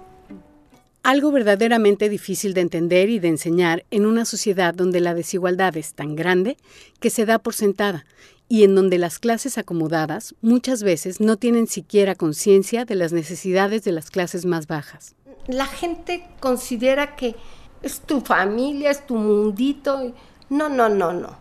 Algo 1.04 1.32
verdaderamente 1.32 2.10
difícil 2.10 2.54
de 2.54 2.62
entender 2.62 3.10
y 3.10 3.20
de 3.20 3.30
enseñar 3.30 3.86
en 3.90 4.06
una 4.06 4.26
sociedad 4.26 4.74
donde 4.74 5.00
la 5.00 5.14
desigualdad 5.14 5.78
es 5.78 5.94
tan 5.94 6.16
grande 6.16 6.58
que 7.00 7.10
se 7.10 7.26
da 7.26 7.40
por 7.40 7.54
sentada 7.54 8.06
y 8.50 8.64
en 8.64 8.74
donde 8.74 8.98
las 8.98 9.20
clases 9.20 9.60
acomodadas 9.60 10.34
muchas 10.42 10.82
veces 10.82 11.22
no 11.22 11.38
tienen 11.38 11.68
siquiera 11.68 12.16
conciencia 12.16 12.84
de 12.84 12.96
las 12.96 13.14
necesidades 13.14 13.84
de 13.84 13.92
las 13.92 14.10
clases 14.10 14.46
más 14.46 14.66
bajas. 14.66 15.16
La 15.48 15.68
gente 15.68 16.28
considera 16.40 17.16
que 17.16 17.36
es 17.84 18.02
tu 18.02 18.22
familia, 18.22 18.90
es 18.90 19.06
tu 19.06 19.16
mundito. 19.16 20.14
No, 20.50 20.68
no, 20.68 20.90
no, 20.90 21.14
no. 21.14 21.38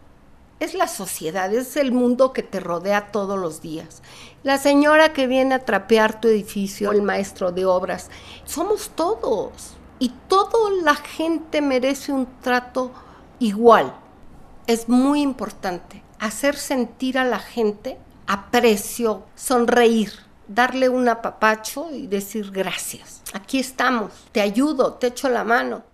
Es 0.61 0.75
la 0.75 0.87
sociedad, 0.87 1.53
es 1.55 1.77
el 1.77 1.93
mundo 1.93 2.33
que 2.33 2.43
te 2.43 2.61
rodea 2.61 3.11
todos 3.11 3.39
los 3.39 3.63
días. 3.63 4.03
La 4.43 4.59
señora 4.59 5.13
que 5.15 5.27
viene 5.27 5.55
a 5.55 5.65
trapear 5.65 6.21
tu 6.21 6.29
edificio, 6.29 6.93
el 6.93 7.01
maestro 7.01 7.53
de 7.53 7.65
obras, 7.65 8.11
somos 8.45 8.91
todos. 8.91 9.75
y 10.01 10.13
toda 10.29 10.71
la 10.85 10.95
gente 10.95 11.61
merece 11.61 12.13
un 12.13 12.29
trato 12.41 12.93
igual. 13.41 13.93
Es 14.69 14.89
muy 14.89 15.23
importante 15.23 16.05
hacer 16.19 16.57
sentir 16.57 17.19
a 17.19 17.25
la 17.25 17.39
gente 17.39 17.97
aprecio, 18.27 19.25
sonreír, 19.35 20.13
darle 20.49 20.89
un 20.89 21.09
apapacho 21.09 21.91
y 21.91 22.07
decir 22.07 22.51
gracias. 22.51 23.23
Aquí 23.33 23.59
estamos, 23.59 24.13
te 24.33 24.41
ayudo, 24.41 24.95
te 24.95 25.09
echo 25.09 25.29
la 25.29 25.45
mano. 25.45 25.85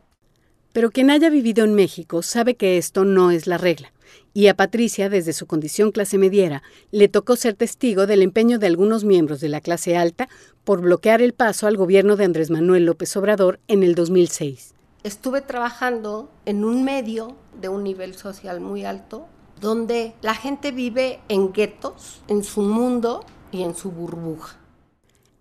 Pero 0.73 0.91
quien 0.91 1.11
haya 1.11 1.31
vivido 1.31 1.65
en 1.65 1.75
México 1.75 2.23
sabe 2.23 2.57
que 2.57 2.77
esto 2.77 3.05
no 3.05 3.31
es 3.31 3.47
la 3.47 3.59
regla. 3.59 3.93
Y 4.33 4.49
a 4.49 4.57
Patricia, 4.57 5.09
desde 5.09 5.33
su 5.33 5.47
condición 5.47 5.93
clase 5.93 6.19
mediera, 6.19 6.65
le 6.91 7.07
tocó 7.09 7.37
ser 7.37 7.55
testigo 7.55 8.09
del 8.09 8.23
empeño 8.23 8.59
de 8.59 8.67
algunos 8.67 9.05
miembros 9.05 9.41
de 9.41 9.49
la 9.49 9.61
clase 9.61 9.97
alta 9.97 10.29
por 10.65 10.81
bloquear 10.81 11.23
el 11.23 11.35
paso 11.35 11.69
al 11.69 11.77
gobierno 11.77 12.17
de 12.17 12.25
Andrés 12.25 12.51
Manuel 12.51 12.87
López 12.87 13.17
Obrador 13.17 13.61
en 13.69 13.85
el 13.85 13.95
2006. 13.95 14.75
Estuve 15.05 15.41
trabajando 15.41 16.31
en 16.47 16.65
un 16.65 16.83
medio 16.83 17.37
de 17.61 17.69
un 17.69 17.85
nivel 17.85 18.15
social 18.15 18.61
muy 18.61 18.85
alto, 18.85 19.29
donde 19.65 20.15
la 20.23 20.35
gente 20.35 20.71
vive 20.71 21.19
en 21.29 21.53
guetos, 21.53 22.23
en 22.29 22.45
su 22.45 22.63
mundo 22.63 23.25
y 23.51 23.63
en 23.63 23.75
su 23.75 23.91
burbuja. 23.91 24.57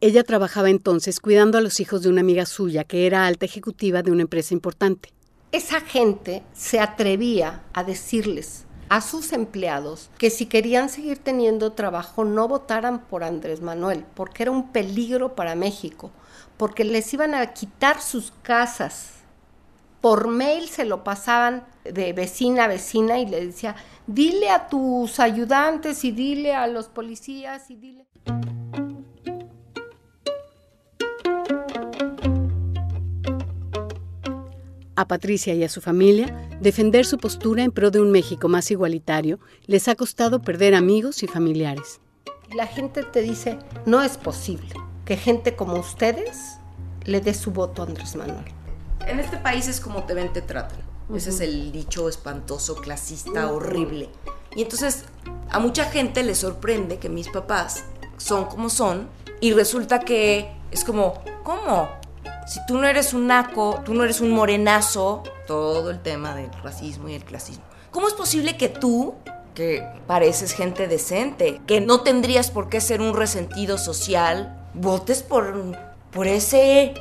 Ella 0.01 0.23
trabajaba 0.23 0.69
entonces 0.69 1.19
cuidando 1.19 1.57
a 1.57 1.61
los 1.61 1.79
hijos 1.79 2.01
de 2.01 2.09
una 2.09 2.21
amiga 2.21 2.45
suya 2.45 2.83
que 2.83 3.05
era 3.05 3.27
alta 3.27 3.45
ejecutiva 3.45 4.01
de 4.01 4.11
una 4.11 4.23
empresa 4.23 4.53
importante. 4.53 5.13
Esa 5.51 5.79
gente 5.81 6.41
se 6.53 6.79
atrevía 6.79 7.63
a 7.73 7.83
decirles 7.83 8.65
a 8.89 9.01
sus 9.01 9.33
empleados 9.33 10.09
que 10.17 10.29
si 10.29 10.45
querían 10.45 10.89
seguir 10.89 11.19
teniendo 11.19 11.71
trabajo 11.71 12.25
no 12.25 12.47
votaran 12.47 13.05
por 13.05 13.23
Andrés 13.23 13.61
Manuel, 13.61 14.05
porque 14.13 14.43
era 14.43 14.51
un 14.51 14.71
peligro 14.71 15.35
para 15.35 15.55
México, 15.55 16.11
porque 16.57 16.83
les 16.83 17.13
iban 17.13 17.33
a 17.33 17.53
quitar 17.53 18.01
sus 18.01 18.31
casas. 18.41 19.22
Por 20.03 20.27
mail 20.27 20.67
se 20.67 20.83
lo 20.83 21.01
pasaban 21.05 21.63
de 21.85 22.11
vecina 22.11 22.65
a 22.65 22.67
vecina 22.67 23.19
y 23.19 23.25
le 23.25 23.45
decía, 23.45 23.77
dile 24.05 24.49
a 24.49 24.67
tus 24.67 25.17
ayudantes 25.21 26.03
y 26.03 26.11
dile 26.11 26.53
a 26.53 26.67
los 26.67 26.89
policías 26.89 27.71
y 27.71 27.77
dile... 27.77 28.05
A 34.97 35.07
Patricia 35.07 35.53
y 35.53 35.63
a 35.63 35.69
su 35.69 35.79
familia, 35.79 36.49
defender 36.59 37.05
su 37.05 37.17
postura 37.17 37.63
en 37.63 37.71
pro 37.71 37.89
de 37.89 38.01
un 38.01 38.11
México 38.11 38.49
más 38.49 38.71
igualitario 38.71 39.39
les 39.67 39.87
ha 39.87 39.95
costado 39.95 40.41
perder 40.41 40.75
amigos 40.75 41.23
y 41.23 41.27
familiares. 41.27 42.01
La 42.53 42.67
gente 42.67 43.03
te 43.03 43.21
dice, 43.21 43.57
no 43.85 44.01
es 44.01 44.17
posible 44.17 44.73
que 45.05 45.15
gente 45.15 45.55
como 45.55 45.75
ustedes 45.75 46.57
le 47.05 47.21
dé 47.21 47.33
su 47.33 47.51
voto 47.51 47.83
a 47.83 47.85
Andrés 47.85 48.17
Manuel. 48.17 48.62
En 49.07 49.19
este 49.19 49.37
país 49.37 49.67
es 49.67 49.79
como 49.79 50.03
te 50.03 50.13
ven, 50.13 50.31
te 50.31 50.41
tratan. 50.41 50.79
Ese 51.13 51.29
es 51.29 51.41
el 51.41 51.71
dicho 51.71 52.07
espantoso, 52.07 52.75
clasista, 52.75 53.51
horrible. 53.51 54.09
Y 54.55 54.61
entonces 54.63 55.05
a 55.49 55.59
mucha 55.59 55.85
gente 55.85 56.23
le 56.23 56.35
sorprende 56.35 56.97
que 56.97 57.09
mis 57.09 57.29
papás 57.29 57.83
son 58.17 58.45
como 58.45 58.69
son 58.69 59.09
y 59.41 59.51
resulta 59.53 59.99
que 59.99 60.51
es 60.71 60.83
como, 60.83 61.21
¿cómo? 61.43 61.89
Si 62.47 62.59
tú 62.65 62.77
no 62.77 62.87
eres 62.87 63.13
un 63.13 63.27
naco, 63.27 63.81
tú 63.85 63.93
no 63.93 64.03
eres 64.03 64.21
un 64.21 64.31
morenazo, 64.31 65.23
todo 65.47 65.91
el 65.91 66.01
tema 66.01 66.35
del 66.35 66.51
racismo 66.63 67.09
y 67.09 67.13
el 67.15 67.23
clasismo. 67.23 67.63
¿Cómo 67.91 68.07
es 68.07 68.13
posible 68.13 68.57
que 68.57 68.69
tú, 68.69 69.15
que 69.53 69.85
pareces 70.07 70.53
gente 70.53 70.87
decente, 70.87 71.61
que 71.67 71.81
no 71.81 72.01
tendrías 72.01 72.51
por 72.51 72.69
qué 72.69 72.81
ser 72.81 73.01
un 73.01 73.15
resentido 73.15 73.77
social, 73.77 74.67
votes 74.73 75.23
por, 75.23 75.77
por 76.11 76.27
ese... 76.27 76.93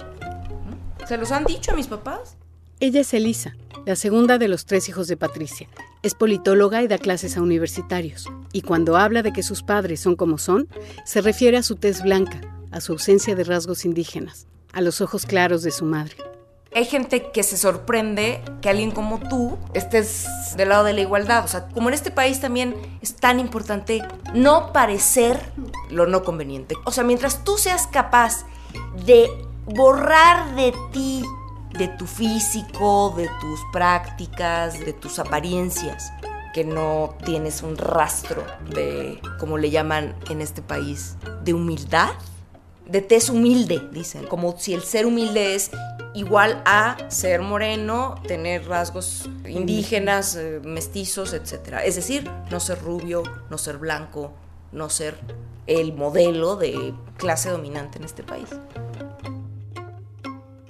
¿Se 1.12 1.18
los 1.18 1.30
han 1.30 1.44
dicho 1.44 1.72
a 1.72 1.74
mis 1.74 1.88
papás? 1.88 2.38
Ella 2.80 3.02
es 3.02 3.12
Elisa, 3.12 3.54
la 3.84 3.96
segunda 3.96 4.38
de 4.38 4.48
los 4.48 4.64
tres 4.64 4.88
hijos 4.88 5.08
de 5.08 5.18
Patricia. 5.18 5.68
Es 6.02 6.14
politóloga 6.14 6.82
y 6.82 6.88
da 6.88 6.96
clases 6.96 7.36
a 7.36 7.42
universitarios. 7.42 8.30
Y 8.54 8.62
cuando 8.62 8.96
habla 8.96 9.20
de 9.22 9.30
que 9.30 9.42
sus 9.42 9.62
padres 9.62 10.00
son 10.00 10.16
como 10.16 10.38
son, 10.38 10.68
se 11.04 11.20
refiere 11.20 11.58
a 11.58 11.62
su 11.62 11.76
tez 11.76 12.02
blanca, 12.02 12.40
a 12.70 12.80
su 12.80 12.92
ausencia 12.92 13.34
de 13.34 13.44
rasgos 13.44 13.84
indígenas 13.84 14.46
a 14.72 14.80
los 14.80 15.02
ojos 15.02 15.26
claros 15.26 15.62
de 15.62 15.70
su 15.70 15.84
madre. 15.84 16.16
Hay 16.74 16.86
gente 16.86 17.30
que 17.30 17.42
se 17.42 17.58
sorprende 17.58 18.42
que 18.62 18.70
alguien 18.70 18.90
como 18.90 19.18
tú 19.18 19.58
estés 19.74 20.24
del 20.56 20.70
lado 20.70 20.84
de 20.84 20.94
la 20.94 21.02
igualdad. 21.02 21.44
O 21.44 21.48
sea, 21.48 21.68
como 21.68 21.90
en 21.90 21.94
este 21.94 22.10
país 22.10 22.40
también 22.40 22.74
es 23.02 23.16
tan 23.16 23.38
importante 23.38 24.00
no 24.32 24.72
parecer 24.72 25.52
lo 25.90 26.06
no 26.06 26.24
conveniente. 26.24 26.74
O 26.86 26.90
sea, 26.90 27.04
mientras 27.04 27.44
tú 27.44 27.58
seas 27.58 27.86
capaz 27.86 28.46
de 29.04 29.28
borrar 29.66 30.54
de 30.54 30.72
ti, 30.92 31.22
de 31.78 31.88
tu 31.88 32.06
físico, 32.06 33.14
de 33.16 33.28
tus 33.40 33.60
prácticas, 33.72 34.78
de 34.80 34.92
tus 34.92 35.18
apariencias, 35.18 36.12
que 36.52 36.64
no 36.64 37.14
tienes 37.24 37.62
un 37.62 37.76
rastro 37.76 38.44
de, 38.70 39.20
como 39.38 39.58
le 39.58 39.70
llaman 39.70 40.14
en 40.28 40.40
este 40.42 40.62
país, 40.62 41.16
de 41.42 41.54
humildad, 41.54 42.10
de 42.86 43.00
tez 43.00 43.30
humilde, 43.30 43.80
dicen, 43.92 44.26
como 44.26 44.58
si 44.58 44.74
el 44.74 44.82
ser 44.82 45.06
humilde 45.06 45.54
es 45.54 45.70
igual 46.14 46.62
a 46.66 46.96
ser 47.08 47.40
moreno, 47.40 48.16
tener 48.26 48.68
rasgos 48.68 49.30
indígenas, 49.46 50.36
eh, 50.36 50.60
mestizos, 50.62 51.32
etc. 51.32 51.80
Es 51.84 51.96
decir, 51.96 52.30
no 52.50 52.60
ser 52.60 52.82
rubio, 52.82 53.22
no 53.50 53.56
ser 53.56 53.78
blanco, 53.78 54.32
no 54.72 54.90
ser 54.90 55.18
el 55.66 55.94
modelo 55.94 56.56
de 56.56 56.92
clase 57.16 57.50
dominante 57.50 57.98
en 57.98 58.04
este 58.04 58.22
país. 58.22 58.48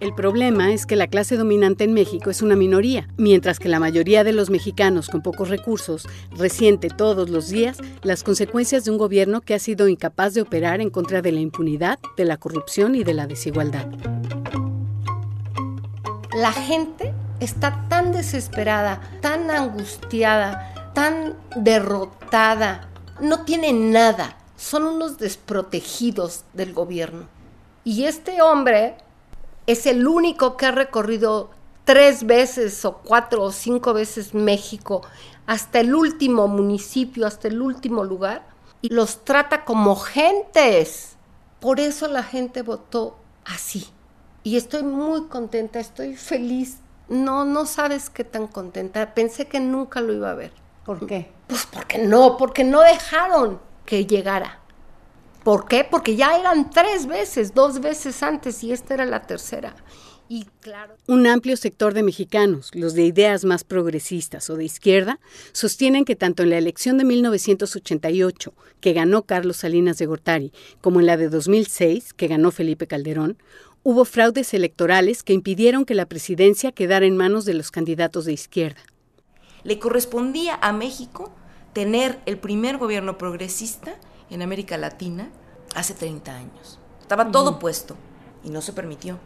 El 0.03 0.17
problema 0.17 0.73
es 0.73 0.85
que 0.85 0.97
la 0.97 1.07
clase 1.07 1.37
dominante 1.37 1.85
en 1.85 1.93
México 1.93 2.29
es 2.29 2.43
una 2.43 2.57
minoría, 2.57 3.07
mientras 3.19 3.61
que 3.61 3.69
la 3.69 3.79
mayoría 3.79 4.25
de 4.25 4.33
los 4.33 4.51
mexicanos 4.51 5.09
con 5.09 5.23
pocos 5.23 5.49
recursos 5.49 6.09
resiente 6.33 6.89
todos 6.89 7.31
los 7.31 7.51
días 7.51 7.79
las 8.03 8.25
consecuencias 8.25 8.85
de 8.85 8.91
un 8.91 8.99
gobierno 8.99 9.43
que 9.43 9.55
ha 9.55 9.61
sido 9.61 9.87
incapaz 9.87 10.35
de 10.35 10.43
operar 10.43 10.81
en 10.81 10.91
contra 10.91 11.23
de 11.23 11.31
la 11.31 11.39
impunidad, 11.39 12.01
de 12.17 12.25
la 12.25 12.37
corrupción 12.37 12.97
y 12.97 13.05
de 13.05 13.15
la 13.15 13.29
desigualdad. 13.29 13.87
La 16.37 16.51
gente 16.51 17.15
está 17.39 17.87
tan 17.89 18.11
desesperada, 18.11 19.01
tan 19.21 19.53
angustiada, 19.53 20.91
tan 20.95 21.37
derrotada, 21.55 22.89
no 23.21 23.45
tiene 23.45 23.73
nada, 23.73 24.37
son 24.57 24.83
unos 24.83 25.19
desprotegidos 25.19 26.43
del 26.55 26.73
gobierno. 26.73 27.29
Y 27.85 28.07
este 28.07 28.43
hombre 28.43 28.97
es 29.67 29.87
el 29.87 30.07
único 30.07 30.57
que 30.57 30.67
ha 30.67 30.73
recorrido 30.73 31.51
tres 31.85 32.25
veces 32.25 32.85
o 32.85 32.99
cuatro 32.99 33.43
o 33.43 33.53
cinco 33.53 33.93
veces 33.95 34.35
México, 34.35 35.03
hasta 35.47 35.81
el 35.81 35.95
último 35.95 36.49
municipio, 36.49 37.27
hasta 37.27 37.49
el 37.49 37.61
último 37.61 38.05
lugar, 38.05 38.47
y 38.81 38.89
los 38.91 39.25
trata 39.25 39.65
como 39.65 39.97
gentes. 39.97 41.17
Por 41.61 41.81
eso 41.81 42.09
la 42.09 42.23
gente 42.23 42.63
votó 42.63 43.17
así. 43.45 43.89
Y 44.43 44.57
estoy 44.57 44.83
muy 44.83 45.29
contenta, 45.29 45.79
estoy 45.79 46.17
feliz. 46.17 46.79
No, 47.09 47.45
no 47.45 47.67
sabes 47.67 48.11
qué 48.11 48.25
tan 48.25 48.49
contenta. 48.49 49.15
Pensé 49.15 49.47
que 49.47 49.61
nunca 49.61 50.01
lo 50.01 50.13
iba 50.13 50.31
a 50.31 50.35
ver. 50.35 50.53
¿Por 50.85 51.07
qué? 51.07 51.31
Pues 51.47 51.67
porque 51.67 51.99
no, 51.99 52.37
porque 52.37 52.65
no 52.65 52.81
dejaron 52.81 53.61
que 53.87 54.07
llegara. 54.07 54.62
¿Por 55.45 55.67
qué? 55.67 55.85
Porque 55.89 56.17
ya 56.17 56.39
eran 56.39 56.71
tres 56.71 57.07
veces, 57.07 57.55
dos 57.55 57.81
veces 57.81 58.23
antes 58.23 58.63
y 58.63 58.73
esta 58.73 58.95
era 58.95 59.07
la 59.07 59.23
tercera. 59.23 59.75
Y 60.29 60.47
claro. 60.61 60.97
Un 61.09 61.27
amplio 61.27 61.57
sector 61.57 61.93
de 61.95 62.03
mexicanos, 62.03 62.71
los 62.75 62.95
de 62.95 63.05
ideas 63.05 63.45
más 63.45 63.65
progresistas 63.65 64.49
o 64.49 64.57
de 64.57 64.65
izquierda, 64.65 65.19
sostienen 65.53 66.05
que 66.05 66.17
tanto 66.17 66.43
en 66.43 66.51
la 66.51 66.59
elección 66.59 66.97
de 66.97 67.05
1988, 67.05 68.55
que 68.81 68.93
ganó 68.93 69.25
Carlos 69.25 69.59
Salinas 69.59 69.99
de 69.99 70.07
Gortari, 70.07 70.53
como 70.81 71.01
en 71.01 71.07
la 71.07 71.17
de 71.17 71.29
2006, 71.29 72.15
que 72.15 72.29
ganó 72.29 72.51
Felipe 72.51 72.87
Calderón, 72.87 73.37
hubo 73.83 74.05
fraudes 74.05 74.55
electorales 74.55 75.23
que 75.23 75.35
impidieron 75.35 75.85
que 75.85 75.95
la 75.95 76.07
presidencia 76.07 76.73
quedara 76.73 77.05
en 77.05 77.17
manos 77.17 77.45
de 77.45 77.55
los 77.55 77.71
candidatos 77.71 78.25
de 78.25 78.33
izquierda. 78.33 78.81
Le 79.65 79.79
correspondía 79.79 80.59
a 80.63 80.73
México 80.73 81.31
tener 81.73 82.21
el 82.27 82.39
primer 82.39 82.79
gobierno 82.79 83.19
progresista 83.19 83.97
en 84.33 84.43
América 84.43 84.77
Latina 84.77 85.31
hace 85.75 85.95
30 85.95 86.35
años. 86.35 86.79
Estaba 87.01 87.31
todo 87.31 87.59
puesto 87.59 87.97
y 88.43 88.51
no 88.51 88.63
se 88.63 88.73
permitió. 88.73 89.19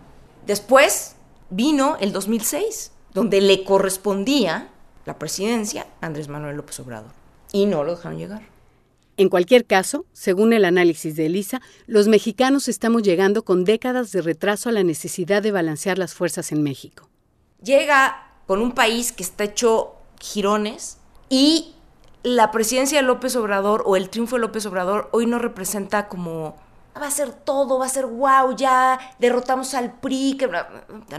Después 0.47 1.17
vino 1.51 1.97
el 2.01 2.13
2006, 2.13 2.93
donde 3.15 3.41
le 3.41 3.65
correspondía 3.65 4.69
la 5.05 5.19
presidencia 5.19 5.87
a 6.01 6.07
Andrés 6.07 6.29
Manuel 6.29 6.57
López 6.57 6.79
Obrador. 6.81 7.13
Y 7.53 7.67
no 7.67 7.85
lo 7.85 7.97
dejaron 7.97 8.19
llegar. 8.19 8.43
En 9.17 9.31
cualquier 9.31 9.65
caso, 9.65 10.05
según 10.13 10.53
el 10.53 10.65
análisis 10.65 11.17
de 11.17 11.27
Elisa, 11.27 11.63
los 11.87 12.07
mexicanos 12.07 12.69
estamos 12.69 13.03
llegando 13.03 13.45
con 13.45 13.65
décadas 13.65 14.13
de 14.13 14.21
retraso 14.21 14.69
a 14.69 14.73
la 14.73 14.83
necesidad 14.83 15.43
de 15.43 15.53
balancear 15.53 15.97
las 15.97 16.13
fuerzas 16.13 16.53
en 16.53 16.63
México. 16.63 17.09
Llega 17.63 18.35
con 18.47 18.61
un 18.61 18.73
país 18.73 19.13
que 19.13 19.23
está 19.23 19.45
hecho 19.45 19.95
girones 20.21 20.99
y 21.31 21.76
la 22.27 22.51
presidencia 22.51 22.99
de 22.99 23.07
López 23.07 23.37
Obrador 23.37 23.85
o 23.87 23.95
el 23.95 24.11
triunfo 24.11 24.35
de 24.35 24.41
López 24.41 24.67
Obrador 24.67 25.09
hoy 25.13 25.27
no 25.27 25.39
representa 25.39 26.09
como 26.09 26.57
va 27.01 27.07
a 27.07 27.11
ser 27.13 27.33
todo, 27.33 27.79
va 27.79 27.87
a 27.87 27.89
ser 27.89 28.05
wow, 28.07 28.57
ya 28.57 28.99
derrotamos 29.21 29.75
al 29.75 29.93
PRI, 30.01 30.37
que 30.37 30.49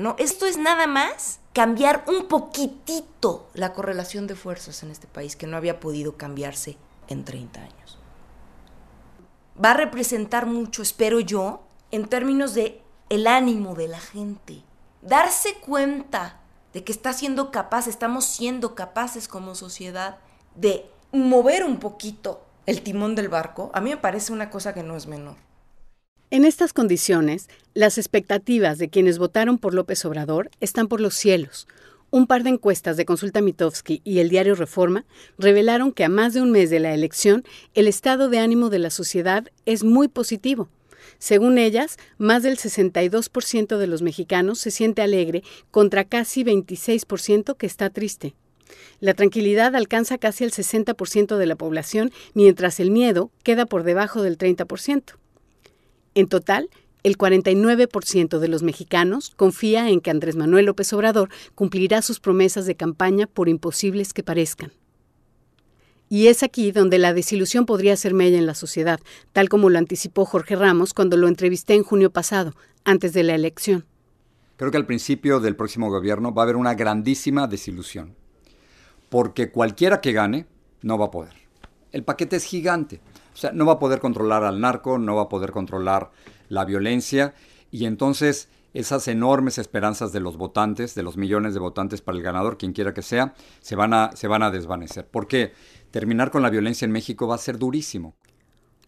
no, 0.01 0.15
esto 0.19 0.45
es 0.45 0.57
nada 0.57 0.85
más 0.85 1.39
cambiar 1.53 2.03
un 2.07 2.27
poquitito 2.27 3.47
la 3.53 3.71
correlación 3.71 4.27
de 4.27 4.35
fuerzas 4.35 4.83
en 4.83 4.91
este 4.91 5.07
país 5.07 5.37
que 5.37 5.47
no 5.47 5.55
había 5.55 5.79
podido 5.79 6.17
cambiarse 6.17 6.77
en 7.07 7.23
30 7.23 7.61
años. 7.61 7.99
Va 9.63 9.71
a 9.71 9.75
representar 9.75 10.45
mucho, 10.45 10.81
espero 10.81 11.21
yo, 11.21 11.61
en 11.91 12.09
términos 12.09 12.53
de 12.53 12.81
el 13.09 13.27
ánimo 13.27 13.75
de 13.75 13.87
la 13.87 14.01
gente. 14.01 14.61
Darse 15.01 15.53
cuenta 15.59 16.41
de 16.73 16.83
que 16.83 16.91
está 16.91 17.13
siendo 17.13 17.49
capaz, 17.49 17.87
estamos 17.87 18.25
siendo 18.25 18.75
capaces 18.75 19.29
como 19.29 19.55
sociedad 19.55 20.17
de 20.55 20.91
mover 21.11 21.63
un 21.63 21.79
poquito 21.79 22.45
el 22.65 22.81
timón 22.81 23.15
del 23.15 23.29
barco, 23.29 23.71
a 23.73 23.81
mí 23.81 23.89
me 23.89 23.97
parece 23.97 24.33
una 24.33 24.49
cosa 24.49 24.73
que 24.73 24.83
no 24.83 24.95
es 24.95 25.07
menor. 25.07 25.35
En 26.29 26.43
estas 26.43 26.73
condiciones, 26.73 27.47
las 27.73 27.97
expectativas 27.97 28.77
de 28.77 28.89
quienes 28.89 29.17
votaron 29.17 29.57
por 29.57 29.73
López 29.73 30.03
Obrador 30.03 30.49
están 30.59 30.89
por 30.89 30.99
los 30.99 31.15
cielos. 31.15 31.67
Un 32.09 32.27
par 32.27 32.43
de 32.43 32.49
encuestas 32.49 32.97
de 32.97 33.05
Consulta 33.05 33.41
Mitofsky 33.41 34.01
y 34.03 34.19
el 34.19 34.29
diario 34.29 34.55
Reforma 34.55 35.05
revelaron 35.37 35.93
que 35.93 36.03
a 36.03 36.09
más 36.09 36.33
de 36.33 36.41
un 36.41 36.51
mes 36.51 36.69
de 36.69 36.81
la 36.81 36.93
elección, 36.93 37.45
el 37.73 37.87
estado 37.87 38.27
de 38.27 38.39
ánimo 38.39 38.69
de 38.69 38.79
la 38.79 38.89
sociedad 38.89 39.47
es 39.65 39.85
muy 39.85 40.09
positivo. 40.09 40.67
Según 41.19 41.57
ellas, 41.57 41.97
más 42.17 42.43
del 42.43 42.57
62% 42.57 43.77
de 43.77 43.87
los 43.87 44.01
mexicanos 44.01 44.59
se 44.59 44.71
siente 44.71 45.01
alegre 45.01 45.43
contra 45.71 46.03
casi 46.03 46.43
26% 46.43 47.55
que 47.55 47.65
está 47.65 47.89
triste. 47.89 48.35
La 48.99 49.13
tranquilidad 49.13 49.75
alcanza 49.75 50.17
casi 50.17 50.43
el 50.43 50.51
60% 50.51 51.37
de 51.37 51.45
la 51.45 51.55
población, 51.55 52.11
mientras 52.33 52.79
el 52.79 52.91
miedo 52.91 53.31
queda 53.43 53.65
por 53.65 53.83
debajo 53.83 54.21
del 54.21 54.37
30%. 54.37 55.13
En 56.15 56.27
total, 56.27 56.69
el 57.03 57.17
49% 57.17 58.39
de 58.39 58.47
los 58.47 58.63
mexicanos 58.63 59.31
confía 59.35 59.89
en 59.89 60.01
que 60.01 60.09
Andrés 60.09 60.35
Manuel 60.35 60.65
López 60.65 60.91
Obrador 60.93 61.29
cumplirá 61.55 62.01
sus 62.01 62.19
promesas 62.19 62.65
de 62.65 62.75
campaña 62.75 63.27
por 63.27 63.49
imposibles 63.49 64.13
que 64.13 64.23
parezcan. 64.23 64.71
Y 66.09 66.27
es 66.27 66.41
aquí 66.41 66.71
donde 66.71 66.99
la 66.99 67.13
desilusión 67.13 67.65
podría 67.65 67.95
ser 67.97 68.13
mella 68.13 68.37
en 68.37 68.45
la 68.45 68.55
sociedad, 68.55 68.99
tal 69.33 69.49
como 69.49 69.69
lo 69.69 69.77
anticipó 69.77 70.25
Jorge 70.25 70.55
Ramos 70.55 70.93
cuando 70.93 71.17
lo 71.17 71.27
entrevisté 71.27 71.75
en 71.75 71.83
junio 71.83 72.11
pasado, 72.11 72.55
antes 72.83 73.13
de 73.13 73.23
la 73.23 73.35
elección. 73.35 73.85
Creo 74.55 74.71
que 74.71 74.77
al 74.77 74.85
principio 74.85 75.39
del 75.39 75.55
próximo 75.55 75.89
gobierno 75.89 76.33
va 76.33 76.41
a 76.41 76.45
haber 76.45 76.55
una 76.55 76.73
grandísima 76.73 77.47
desilusión, 77.47 78.15
porque 79.09 79.51
cualquiera 79.51 80.01
que 80.01 80.13
gane 80.13 80.47
no 80.81 80.97
va 80.97 81.05
a 81.05 81.11
poder. 81.11 81.33
El 81.91 82.03
paquete 82.03 82.35
es 82.35 82.43
gigante. 82.43 83.01
O 83.33 83.37
sea, 83.37 83.51
no 83.51 83.65
va 83.65 83.73
a 83.73 83.79
poder 83.79 83.99
controlar 83.99 84.43
al 84.43 84.59
narco, 84.59 84.97
no 84.97 85.15
va 85.15 85.23
a 85.23 85.29
poder 85.29 85.51
controlar 85.51 86.11
la 86.49 86.65
violencia 86.65 87.33
y 87.71 87.85
entonces 87.85 88.49
esas 88.73 89.07
enormes 89.07 89.57
esperanzas 89.57 90.11
de 90.11 90.19
los 90.19 90.37
votantes, 90.37 90.93
de 90.93 91.03
los 91.03 91.17
millones 91.17 91.53
de 91.53 91.59
votantes 91.59 92.01
para 92.01 92.17
el 92.17 92.23
ganador, 92.23 92.57
quien 92.57 92.73
quiera 92.73 92.93
que 92.93 93.01
sea, 93.01 93.33
se 93.61 93.75
van 93.75 93.93
a, 93.93 94.11
se 94.15 94.27
van 94.27 94.43
a 94.43 94.51
desvanecer. 94.51 95.07
Porque 95.09 95.53
terminar 95.91 96.31
con 96.31 96.41
la 96.41 96.49
violencia 96.49 96.85
en 96.85 96.91
México 96.91 97.27
va 97.27 97.35
a 97.35 97.39
ser 97.39 97.57
durísimo. 97.57 98.15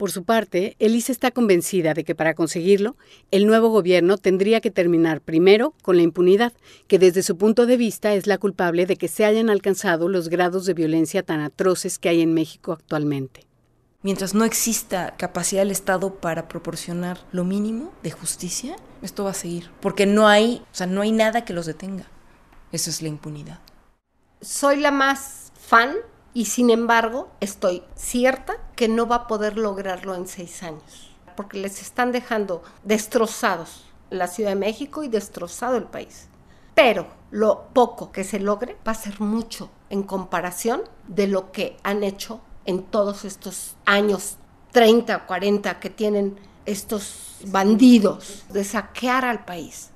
Por 0.00 0.10
su 0.10 0.24
parte, 0.24 0.76
Elisa 0.78 1.12
está 1.12 1.30
convencida 1.30 1.92
de 1.92 2.04
que 2.04 2.14
para 2.14 2.32
conseguirlo, 2.32 2.96
el 3.30 3.46
nuevo 3.46 3.68
gobierno 3.68 4.16
tendría 4.16 4.62
que 4.62 4.70
terminar 4.70 5.20
primero 5.20 5.74
con 5.82 5.98
la 5.98 6.02
impunidad, 6.02 6.54
que 6.86 6.98
desde 6.98 7.22
su 7.22 7.36
punto 7.36 7.66
de 7.66 7.76
vista 7.76 8.14
es 8.14 8.26
la 8.26 8.38
culpable 8.38 8.86
de 8.86 8.96
que 8.96 9.08
se 9.08 9.26
hayan 9.26 9.50
alcanzado 9.50 10.08
los 10.08 10.30
grados 10.30 10.64
de 10.64 10.72
violencia 10.72 11.22
tan 11.22 11.40
atroces 11.40 11.98
que 11.98 12.08
hay 12.08 12.22
en 12.22 12.32
México 12.32 12.72
actualmente 12.72 13.46
mientras 14.00 14.32
no 14.32 14.46
exista 14.46 15.18
capacidad 15.18 15.60
del 15.60 15.70
Estado 15.70 16.14
para 16.14 16.48
proporcionar 16.48 17.18
lo 17.32 17.44
mínimo 17.44 17.92
de 18.02 18.10
justicia, 18.10 18.76
esto 19.02 19.24
va 19.24 19.32
a 19.32 19.34
seguir, 19.34 19.70
porque 19.82 20.06
no 20.06 20.28
hay, 20.28 20.62
o 20.72 20.74
sea, 20.74 20.86
no 20.86 21.02
hay 21.02 21.12
nada 21.12 21.44
que 21.44 21.52
los 21.52 21.66
detenga. 21.66 22.06
Eso 22.72 22.88
es 22.88 23.02
la 23.02 23.08
impunidad. 23.08 23.58
Soy 24.40 24.80
la 24.80 24.92
más 24.92 25.52
fan 25.60 25.94
y 26.32 26.46
sin 26.46 26.70
embargo 26.70 27.28
estoy 27.40 27.82
cierta 27.94 28.56
que 28.76 28.88
no 28.88 29.06
va 29.06 29.16
a 29.16 29.26
poder 29.26 29.58
lograrlo 29.58 30.14
en 30.14 30.26
seis 30.26 30.62
años, 30.62 31.10
porque 31.36 31.58
les 31.58 31.80
están 31.82 32.12
dejando 32.12 32.62
destrozados 32.84 33.86
la 34.10 34.26
Ciudad 34.26 34.50
de 34.50 34.56
México 34.56 35.02
y 35.02 35.08
destrozado 35.08 35.76
el 35.76 35.84
país. 35.84 36.28
Pero 36.74 37.06
lo 37.30 37.68
poco 37.72 38.12
que 38.12 38.24
se 38.24 38.40
logre 38.40 38.76
va 38.86 38.92
a 38.92 38.96
ser 38.96 39.20
mucho 39.20 39.70
en 39.88 40.02
comparación 40.02 40.82
de 41.08 41.26
lo 41.26 41.52
que 41.52 41.76
han 41.82 42.02
hecho 42.02 42.40
en 42.64 42.82
todos 42.82 43.24
estos 43.24 43.76
años 43.84 44.36
30 44.72 45.16
o 45.16 45.26
40 45.26 45.80
que 45.80 45.90
tienen 45.90 46.38
estos 46.66 47.38
bandidos 47.46 48.44
de 48.50 48.64
saquear 48.64 49.24
al 49.24 49.44
país. 49.44 49.90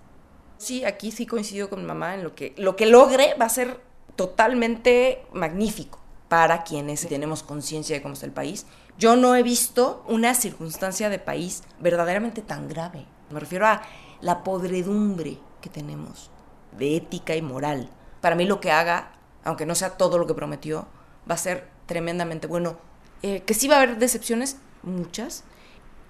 Sí, 0.59 0.85
aquí 0.85 1.11
sí 1.11 1.27
coincido 1.27 1.69
con 1.69 1.85
mamá 1.85 2.15
en 2.15 2.25
lo 2.25 2.35
que 2.35 2.55
lo 2.57 2.75
que 2.75 2.87
logre 2.87 3.35
va 3.41 3.47
a 3.47 3.51
ser 3.51 3.81
totalmente 4.17 5.27
magnífico 5.33 6.04
para 6.35 6.65
quienes 6.65 7.07
tenemos 7.07 7.45
conciencia 7.45 7.95
de 7.95 8.03
cómo 8.03 8.15
está 8.15 8.27
el 8.27 8.33
país. 8.33 8.67
Yo 8.99 9.15
no 9.15 9.37
he 9.37 9.45
visto 9.45 10.05
una 10.09 10.35
circunstancia 10.35 11.09
de 11.09 11.21
país 11.21 11.63
verdaderamente 11.79 12.43
tan 12.43 12.67
grave. 12.67 13.07
Me 13.31 13.39
refiero 13.39 13.69
a 13.69 13.83
la 14.21 14.43
podredumbre 14.43 15.39
que 15.61 15.71
tenemos 15.71 16.33
de 16.77 16.97
ética 16.97 17.37
y 17.37 17.41
moral. 17.41 17.89
Para 18.21 18.35
mí 18.35 18.47
lo 18.47 18.59
que 18.59 18.73
haga, 18.73 19.13
aunque 19.45 19.65
no 19.65 19.77
sea 19.77 19.91
todo 19.91 20.19
lo 20.19 20.27
que 20.27 20.35
prometió, 20.35 20.89
va 21.31 21.37
a 21.37 21.39
ser 21.39 21.69
tremendamente 21.87 22.49
bueno. 22.49 22.79
Eh, 23.23 23.43
que 23.43 23.55
sí 23.55 23.69
va 23.69 23.77
a 23.77 23.83
haber 23.83 23.99
decepciones, 23.99 24.57
muchas. 24.83 25.45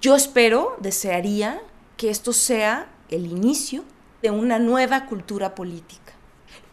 Yo 0.01 0.17
espero, 0.17 0.79
desearía 0.81 1.61
que 1.99 2.09
esto 2.09 2.33
sea 2.33 2.89
el 3.11 3.27
inicio 3.27 3.85
de 4.23 4.31
una 4.31 4.59
nueva 4.59 5.05
cultura 5.05 5.55
política. 5.55 6.04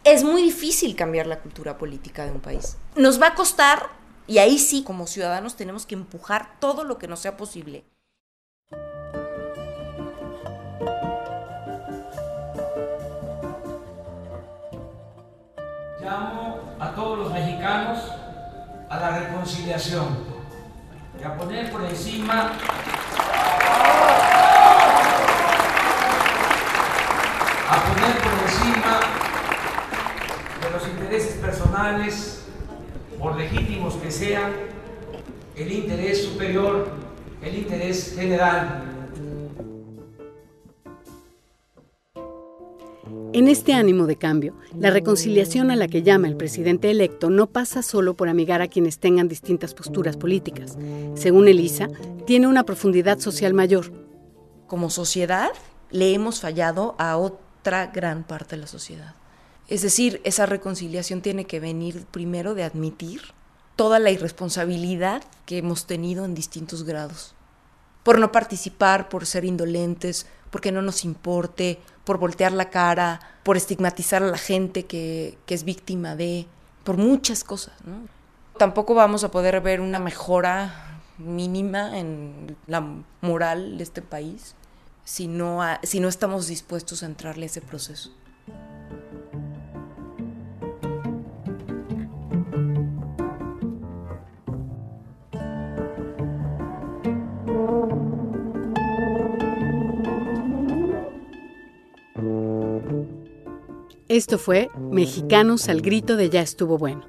Es 0.04 0.24
muy 0.24 0.42
difícil 0.42 0.96
cambiar 0.96 1.28
la 1.28 1.38
cultura 1.38 1.78
política 1.78 2.24
de 2.24 2.32
un 2.32 2.40
país. 2.40 2.76
Nos 2.96 3.22
va 3.22 3.28
a 3.28 3.34
costar, 3.36 3.90
y 4.26 4.38
ahí 4.38 4.58
sí, 4.58 4.82
como 4.82 5.06
ciudadanos, 5.06 5.54
tenemos 5.54 5.86
que 5.86 5.94
empujar 5.94 6.58
todo 6.58 6.82
lo 6.82 6.98
que 6.98 7.06
nos 7.06 7.20
sea 7.20 7.36
posible. 7.36 7.84
Llamo 16.00 16.76
a 16.80 16.92
todos 16.96 17.18
los 17.20 17.32
mexicanos 17.32 17.98
a 18.90 18.98
la 18.98 19.20
reconciliación 19.20 20.18
y 21.20 21.24
a 21.24 21.36
poner 21.36 21.70
por 21.70 21.84
encima 21.84 22.58
por 33.18 33.36
legítimos 33.36 33.94
que 33.94 34.10
sean, 34.10 34.52
el 35.56 35.72
interés 35.72 36.24
superior, 36.24 36.88
el 37.42 37.58
interés 37.58 38.14
general 38.16 38.92
En 43.34 43.48
este 43.48 43.72
ánimo 43.72 44.06
de 44.06 44.16
cambio, 44.16 44.54
la 44.78 44.90
reconciliación 44.90 45.70
a 45.70 45.76
la 45.76 45.88
que 45.88 46.02
llama 46.02 46.28
el 46.28 46.36
presidente 46.36 46.90
electo 46.90 47.30
no 47.30 47.46
pasa 47.46 47.82
solo 47.82 48.12
por 48.12 48.28
amigar 48.28 48.60
a 48.60 48.68
quienes 48.68 48.98
tengan 48.98 49.26
distintas 49.26 49.72
posturas 49.72 50.18
políticas. 50.18 50.76
Según 51.14 51.48
Elisa, 51.48 51.88
tiene 52.26 52.46
una 52.46 52.64
profundidad 52.64 53.20
social 53.20 53.54
mayor. 53.54 53.90
Como 54.66 54.90
sociedad, 54.90 55.48
le 55.90 56.12
hemos 56.12 56.42
fallado 56.42 56.94
a 56.98 57.16
otra 57.16 57.86
gran 57.86 58.24
parte 58.24 58.56
de 58.56 58.60
la 58.60 58.68
sociedad. 58.68 59.14
Es 59.72 59.80
decir, 59.80 60.20
esa 60.24 60.44
reconciliación 60.44 61.22
tiene 61.22 61.46
que 61.46 61.58
venir 61.58 62.04
primero 62.10 62.54
de 62.54 62.62
admitir 62.62 63.22
toda 63.74 63.98
la 63.98 64.10
irresponsabilidad 64.10 65.22
que 65.46 65.56
hemos 65.56 65.86
tenido 65.86 66.26
en 66.26 66.34
distintos 66.34 66.84
grados. 66.84 67.34
Por 68.02 68.18
no 68.18 68.32
participar, 68.32 69.08
por 69.08 69.24
ser 69.24 69.46
indolentes, 69.46 70.26
porque 70.50 70.72
no 70.72 70.82
nos 70.82 71.06
importe, 71.06 71.78
por 72.04 72.18
voltear 72.18 72.52
la 72.52 72.68
cara, 72.68 73.20
por 73.44 73.56
estigmatizar 73.56 74.22
a 74.22 74.26
la 74.26 74.36
gente 74.36 74.84
que, 74.84 75.38
es 75.46 75.64
víctima 75.64 76.16
de, 76.16 76.46
por 76.84 76.98
muchas 76.98 77.42
cosas. 77.42 77.72
Tampoco 78.58 78.92
vamos 78.92 79.24
a 79.24 79.30
poder 79.30 79.58
ver 79.62 79.80
una 79.80 79.98
mejora 79.98 81.00
mínima 81.16 81.98
en 81.98 82.58
la 82.66 82.86
moral 83.22 83.78
de 83.78 83.84
este 83.84 84.02
país 84.02 84.54
si 85.04 85.28
no, 85.28 85.60
si 85.82 85.98
no 85.98 86.08
estamos 86.08 86.46
dispuestos 86.46 87.02
a 87.02 87.06
entrarle 87.06 87.44
a 87.44 87.46
ese 87.46 87.62
proceso. 87.62 88.10
Esto 104.12 104.36
fue 104.36 104.68
Mexicanos 104.90 105.70
al 105.70 105.80
grito 105.80 106.16
de 106.16 106.28
Ya 106.28 106.42
estuvo 106.42 106.76
bueno. 106.76 107.00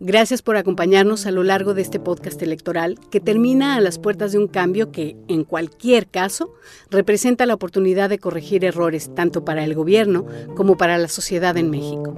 Gracias 0.00 0.40
por 0.40 0.56
acompañarnos 0.56 1.26
a 1.26 1.30
lo 1.30 1.42
largo 1.42 1.74
de 1.74 1.82
este 1.82 2.00
podcast 2.00 2.40
electoral 2.40 2.98
que 3.10 3.20
termina 3.20 3.76
a 3.76 3.80
las 3.82 3.98
puertas 3.98 4.32
de 4.32 4.38
un 4.38 4.48
cambio 4.48 4.90
que, 4.90 5.18
en 5.28 5.44
cualquier 5.44 6.06
caso, 6.06 6.54
representa 6.90 7.44
la 7.44 7.52
oportunidad 7.52 8.08
de 8.08 8.18
corregir 8.18 8.64
errores 8.64 9.14
tanto 9.14 9.44
para 9.44 9.64
el 9.64 9.74
gobierno 9.74 10.24
como 10.54 10.78
para 10.78 10.96
la 10.96 11.08
sociedad 11.08 11.58
en 11.58 11.68
México. 11.68 12.16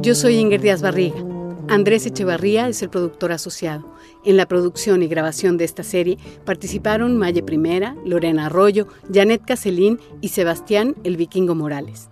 Yo 0.00 0.14
soy 0.14 0.36
Ingrid 0.36 0.62
Díaz 0.62 0.80
Barriga. 0.80 1.22
Andrés 1.68 2.06
Echevarría 2.06 2.68
es 2.68 2.80
el 2.80 2.88
productor 2.88 3.32
asociado. 3.32 3.91
En 4.24 4.36
la 4.36 4.46
producción 4.46 5.02
y 5.02 5.08
grabación 5.08 5.56
de 5.56 5.64
esta 5.64 5.82
serie 5.82 6.16
participaron 6.44 7.16
Maye 7.16 7.42
Primera, 7.42 7.96
Lorena 8.04 8.46
Arroyo, 8.46 8.86
Janet 9.12 9.42
Caselín 9.44 9.98
y 10.20 10.28
Sebastián 10.28 10.94
El 11.02 11.16
Vikingo 11.16 11.56
Morales. 11.56 12.11